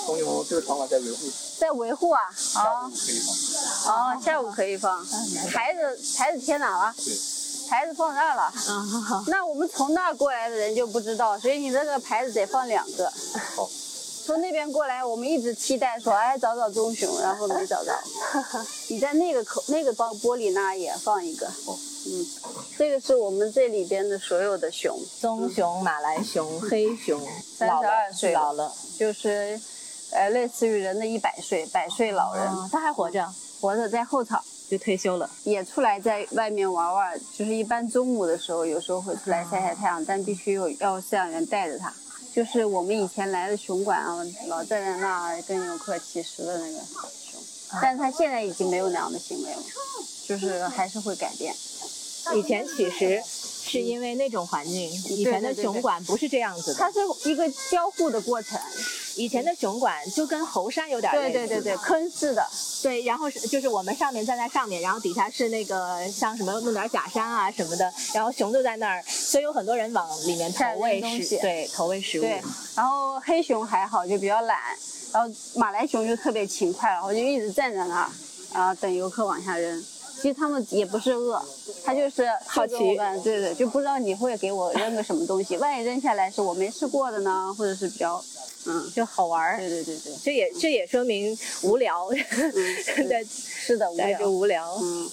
[0.07, 1.19] 棕熊这个场馆在维护，
[1.59, 2.21] 在维护啊，
[2.55, 3.95] 啊可以放。
[3.95, 5.07] 哦，下午可以放，
[5.51, 6.95] 台子台子贴哪了？
[6.97, 7.15] 对，
[7.69, 8.45] 牌子放这儿了。
[8.45, 8.53] 啊，
[8.91, 9.25] 好好。
[9.27, 13.13] 那我们从那儿过来的人就不知道，所以你这个牌子得放两个。
[13.55, 13.69] 好。
[14.29, 17.99] 从那边过来，我们一直期待说，哎，找找棕熊，然后没找着。
[18.91, 21.47] 你在那个口那个玻玻璃那儿也放一个。
[21.47, 22.26] 嗯，
[22.76, 27.18] 这个是我们这里边的所有的熊，棕熊、马来熊、黑熊，
[27.66, 29.59] 老了32岁了老了，就是，
[30.11, 33.26] 呃，类似于人的一百岁，百岁老人，啊，他还活着，
[33.62, 34.45] 活着在后场。
[34.68, 35.31] 就退休了。
[35.45, 41.91] 也出来在外面玩玩，就是一般中午的时候，有时候会出来晒晒太阳，但必须有要饲养员带着它。
[42.39, 47.43] 就是我们以前来的熊馆啊，老站在那儿跟游客乞食的那个熊，
[47.82, 49.61] 但是他现在已经没有那样的行为了，
[50.24, 51.53] 就是还是会改变。
[52.36, 53.20] 以前其实
[53.69, 56.81] 是因为那种环境，以前的熊馆不是这样子的。
[56.81, 58.59] 它是一个交互的过程，
[59.16, 61.33] 以前的熊馆就跟猴山有点类似。
[61.33, 62.45] 对对对对，坑似的，
[62.83, 72.23] 对，然后是就是我们上面站在上面，然后底下是那个像什么弄点假山啊什么的，然后熊就在那儿，所以有很多人往里面投喂食，对，投喂食物。
[72.23, 72.41] 对。
[72.75, 74.59] 然后黑熊还好，就比较懒，
[75.12, 78.11] 然后马来熊就特别勤快，然后就一直站在那儿，
[78.55, 79.85] 然后等游客往下扔。
[80.21, 81.41] 其实他们也不是饿，
[81.85, 82.75] 他就是好奇
[83.23, 88.23] 对对，就不知道你会给我扔个什么东西，万一扔下来是我没试过的呢，或者是比较，
[88.66, 89.57] 嗯，就好玩儿。
[89.59, 94.75] 对对对对，这也这也说明无聊， 对是的，无聊就无聊。
[94.83, 95.11] 嗯，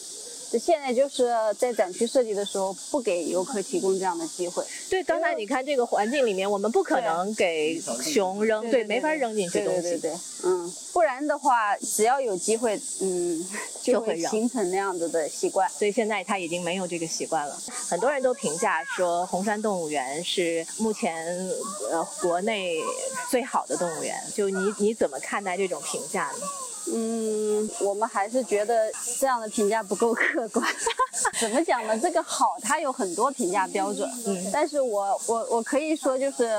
[0.51, 4.63] 就现在就是在展区设计的时候，不给游客提供这样的机会。
[4.89, 9.81] 对，刚才你看这个环境里面，我们不可能给熊扔，对，没法扔进去东西。
[9.81, 13.45] 对对对对，嗯，不然的话，只要有机会，嗯，
[13.81, 15.69] 就会形成那样子的习惯。
[15.69, 17.59] 所以现在他已经没有这个习惯了。
[17.89, 21.25] 很多人都评价说，红山动物园是目前
[21.91, 22.77] 呃国内
[23.29, 24.15] 最好的动物园。
[24.33, 26.45] 就你你怎么看待这种评价呢？
[26.93, 30.65] 嗯，我们还是觉得这样的评价不够客观。
[31.39, 31.97] 怎么讲呢？
[31.97, 34.09] 这个好，它有很多评价标准。
[34.25, 36.49] 嗯，但是我我我可以说，就是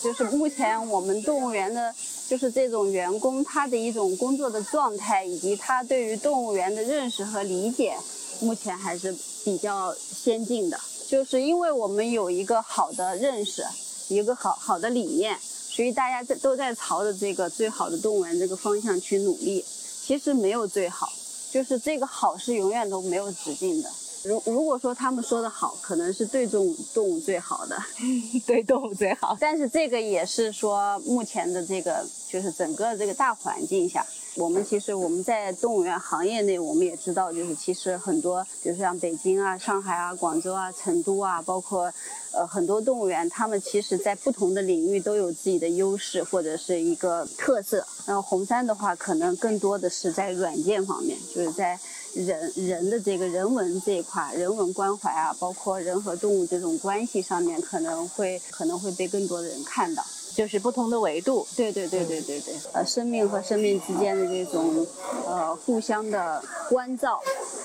[0.00, 1.92] 就是目前我们动物园的，
[2.28, 7.96] 就是这种员工他的一种工作的状态，以及他对于动物园的认识和理解，
[8.40, 9.14] 目前还是
[9.44, 10.78] 比较先进的。
[11.08, 13.64] 就是因为我们有一个好的认识，
[14.08, 15.36] 一个好好的理念，
[15.74, 19.64] 所以大家在都在朝着这个最好的动物园这个方向去努力。
[20.04, 21.10] 其实没有最好，
[21.50, 23.88] 就是这个好是永远都没有止境的。
[24.24, 27.76] 如如果说他们说的好，可能是对动物动物最好的，
[28.46, 29.34] 对动物最好。
[29.40, 34.04] 但是这个也是说目前的这个就是整个这个大环境下，
[34.36, 41.92] 我们其实我们在动物园行业内，我们也知道，就是其实很多，比如像北京啊、上海啊、广州啊、成都啊，包括
[42.32, 47.86] 呃很多动物园，他们其实在不同的领域都有自己的优势或者是一个特色。
[48.06, 51.78] 那红山的话，可能更多的是在软件方面，就是在。
[52.14, 60.04] 人人的这个人文这一块，人文关怀啊，包括人和动物这种关系上面，可能会可能会被更多的人看到，
[60.34, 61.46] 就是不同的维度。
[61.56, 64.86] 对对对对对对，呃，生命和生命之间的这种
[65.26, 67.20] 呃互相的关照，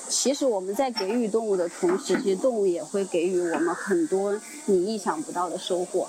[0.10, 6.08] 其实我们在给予动物的同时，其实动物也会给予我们很多你意想不到的收获。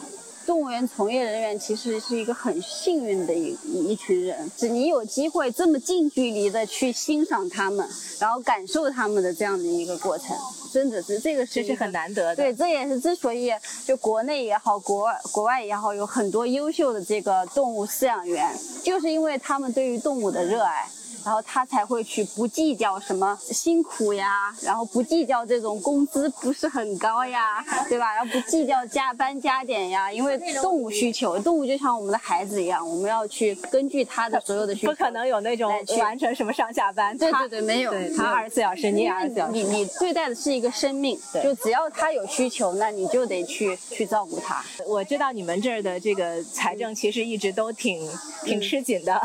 [0.48, 7.86] 动物园从业人员其实是一个很幸运的一一群人，是你有机会这么近距离的去欣赏他们，
[8.18, 10.34] 然后感受他们的这样的一个过程，
[10.72, 12.36] 真的是这个这是很难得的。
[12.36, 13.52] 对，这也是之所以
[13.84, 18.50] 就国内也好，国外国外也好，有很多优秀的这个动物饲养员，
[18.82, 20.88] 就是因为他们对于动物的热爱。
[21.28, 28.14] 然后他才会去不计较什么辛苦呀，然后不计较这种工资不是很高呀，对吧？
[28.14, 40.14] 然后不计较加班加点呀，因为动物需求，动物就像我们的孩子一样，我们要去根据他的所有的需求，不可能有那种完成什么上下班，对对对，没有，他二十四小时，你也二十四小时，你你对。
[40.14, 44.64] 待的是一个生命，就只要他有需求，那你就得去去照顾他。
[44.86, 48.08] 我知道你们这儿的这个财政其实一直都挺
[48.46, 49.20] 挺吃紧的，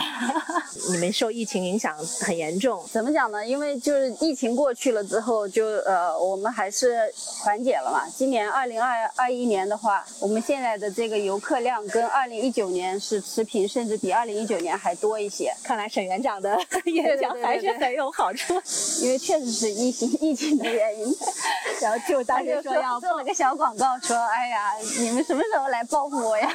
[0.91, 1.93] 你们受疫情影响。
[1.96, 3.46] 响很严重，怎么讲呢？
[3.46, 8.04] 因为就是疫情过去了之后，就呃，我们还是缓解了嘛。
[8.16, 15.54] 今年二零二二一年的话，我们现在的这个游客量跟二零一九年是持平，甚至比二零一九年还多一些。
[15.64, 18.54] 看来沈园长的演讲还是很有好处，
[19.02, 21.14] 因为确实是疫情疫情的原因。
[21.82, 26.50] 然后就大家说要做了个小广告，说哎呀，你们什么时候来报复我呀？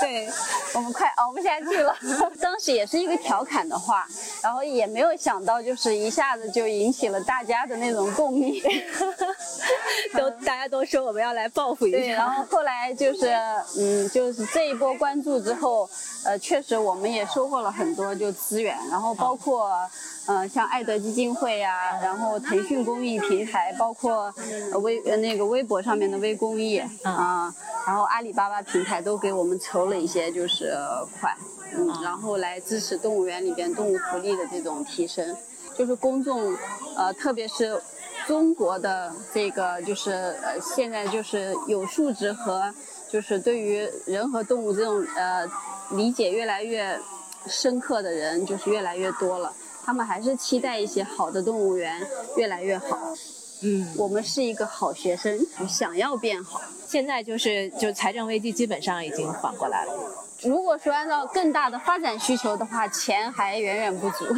[0.00, 0.28] 对，
[0.74, 1.94] 我们快熬不下去了。
[2.40, 4.06] 当时也是一个调侃的话。
[4.42, 8.62] 然后也没有想到，就是一下子就引起了大家的那种共鸣，
[10.16, 11.98] 都大家都说我们要来报复一下。
[11.98, 13.26] 对，然后后来就是，
[13.76, 15.88] 嗯，就是这一波关注之后，
[16.24, 19.70] 呃，确实我们也收获了很多就资源，然后包括，
[20.28, 24.32] 呃，像爱德基金会呀，然后腾讯公益平台，包括
[24.82, 27.52] 微那个微博上面的微公益啊，
[27.86, 30.76] 然后阿里巴巴平台都给我们筹了一些就是
[31.18, 31.34] 款。
[31.74, 35.36] 嗯，然后来支持动物园里边动物福利的这种提升，
[35.76, 36.54] 就是公众，
[36.96, 37.78] 呃，特别是
[38.26, 42.72] 中国的这个，就是呃，现在就是有素质和
[43.10, 45.46] 就是对于人和动物这种呃
[45.90, 46.98] 理解越来越
[47.46, 49.52] 深刻的人，就是越来越多了。
[49.88, 52.98] 他们还是期待一些好的动物园越来越好。
[53.62, 56.60] 嗯，我们是一个好学生，想要变好。
[56.86, 59.92] 现在就是就财政危机基本上已经缓过来了。
[60.42, 64.26] 如果说按照更大的发展需求的话，钱还远远不足。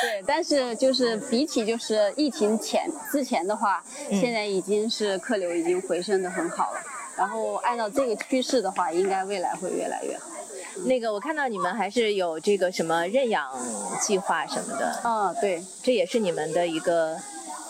[0.00, 6.80] 对，但是就是比起就是疫情前之前的话，现在已经是客流已经回升的很好了。
[7.20, 10.24] 然后按照这个趋势的话，应该未来会越来越好。
[10.86, 13.46] 那个我看到你们还是有这个什么认养
[14.00, 15.00] 计划什么的。
[15.04, 17.16] 嗯，对，这也是你们的一个。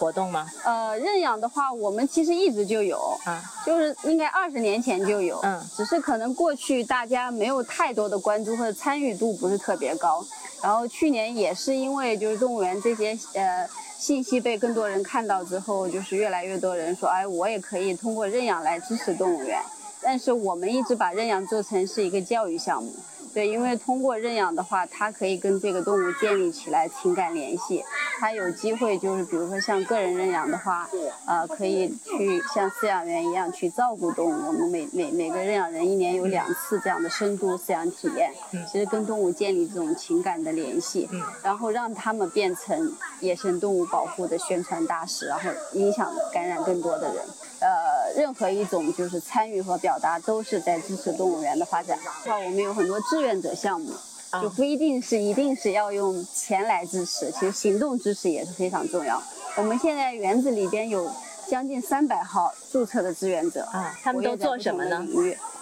[0.01, 0.51] 活动吗？
[0.65, 2.97] 呃，认养的话，我们其实一直就有，
[3.27, 10.25] 啊，就是应该二十年前就有，嗯，只是可能过去大家没有太多的关注或者参与度不是特别高，
[10.63, 13.69] 然后去年也是因为就是动物园这些呃
[14.01, 19.63] 信息被更多人看到之后，就是越来越多人说，哎，我也可以通过认养来支持动物园，
[20.01, 22.91] 但是我们一直把认养做成是一个教育项目。
[23.33, 27.83] 对，因为通过认养的话，它可以跟这个动物建立起来情感联系。
[28.19, 30.89] 它有机会就是，比如说像个人认养的话，
[31.27, 34.47] 呃，可以去像饲养员一样去照顾动物。
[34.49, 38.33] 我们每每每个认养人一年有两次这样的深度饲养体验，
[38.71, 41.09] 其实跟动物建立这种情感的联系，
[41.43, 47.25] 然后让他们变成野生动物保护的宣传大使，然后影响感染更多的人。
[47.61, 51.99] 呃，任何一种就是参与和表达，都是在支持动物园的发展。
[52.25, 53.93] 那我们有很多志愿者项目，
[54.41, 59.23] 就不一定是一定是要用钱来支持，其实行动支持也是非常重要。
[59.57, 61.11] 我们现在园子里边有
[61.49, 65.07] 将近三百号注册的志愿者啊，他们都做什么呢？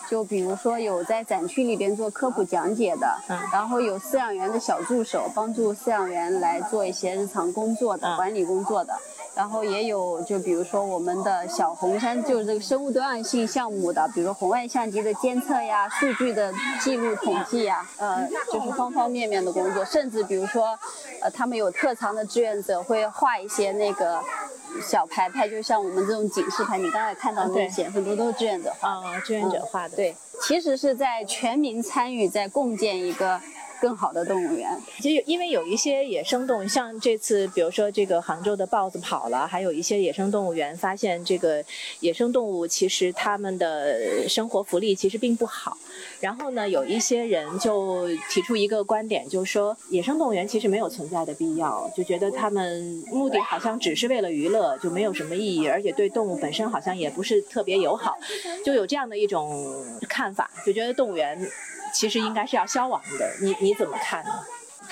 [0.09, 3.07] 就比如说有在展区里边做科普讲解的，
[3.53, 8.95] 然后有饲养员的小助手，帮助饲养员来做一些日常工作的管理工作的。
[9.35, 20.77] 然后也有就比如说我们的小红山，就是这个生物多样性项目的，比如说红外相机的监测呀、数据的记录统计呀，呃，就是方方面面的工作，甚至比如说，
[21.23, 24.21] 呃，他们有特长的志愿者会画一些那个
[24.81, 29.07] 小牌牌，就像我们这种警示牌，你刚才看到那些，很多都是志愿者画的。
[29.07, 29.97] 啊，志愿者画的。
[29.97, 33.41] 对，其实是在全民参与，在共建一个
[33.81, 34.71] 更好的动物园。
[35.01, 41.65] 其实因为有一些野生动物，像这次比如说这个杭州的豹子跑了，还有一些野生动物园发现这个
[42.01, 45.77] 野生动物其实它们的生活福利其实并不好。
[46.21, 58.17] 然后呢，有一些人就提出一个观点，就是说野生动物园其实没有存在的必要，就觉得他们目的好像只是为了娱乐，就没有什么意义，而且对动物本身好像也不是特别友好，
[58.65, 61.39] 就有这样的一种看法，就觉得动物园
[61.93, 63.31] 其实应该是要消亡的。
[63.41, 64.31] 你你怎么看呢？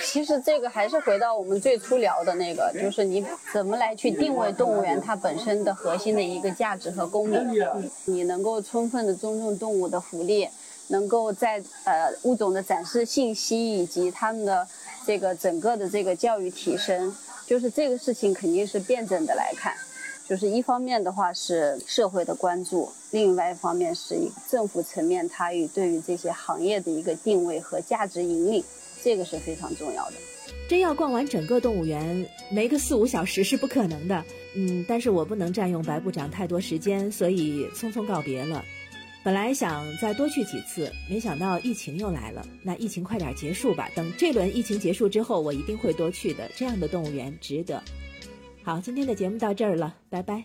[0.04, 7.90] 其实这个还是回到我们最初聊的那个，就是你怎么来去定位动物园它本身的核心的一个价值和功能。
[8.04, 10.46] 你能够充分的尊重动物的福利，
[10.88, 14.68] 能够在呃物种的展示信息以及它们的
[15.06, 17.16] 这个整个的这个教育提升，
[17.46, 19.74] 就是这个事情肯定是辩证的来看。
[20.28, 24.16] 就是一方面的话是社会的关注，另外一方面是
[24.50, 28.64] 政府层面它与对于这些行业的一个定位和价值引领，
[29.02, 30.14] 这个是非常重要的。
[30.68, 34.24] 真要逛完整个动物园，没个四五小时是不可能的。
[34.56, 38.64] 嗯，但是我不能占用白部长太多时间，所以匆匆告别了。
[39.22, 42.44] 本来想再多去几次，没想到疫情又来了。
[42.62, 46.50] 那疫情快点结束吧，等这轮疫情结束之后，我一定会多去的。
[46.56, 47.82] 这样的动物园值得。
[48.66, 50.42] 好，今天的节目到这儿了，拜拜。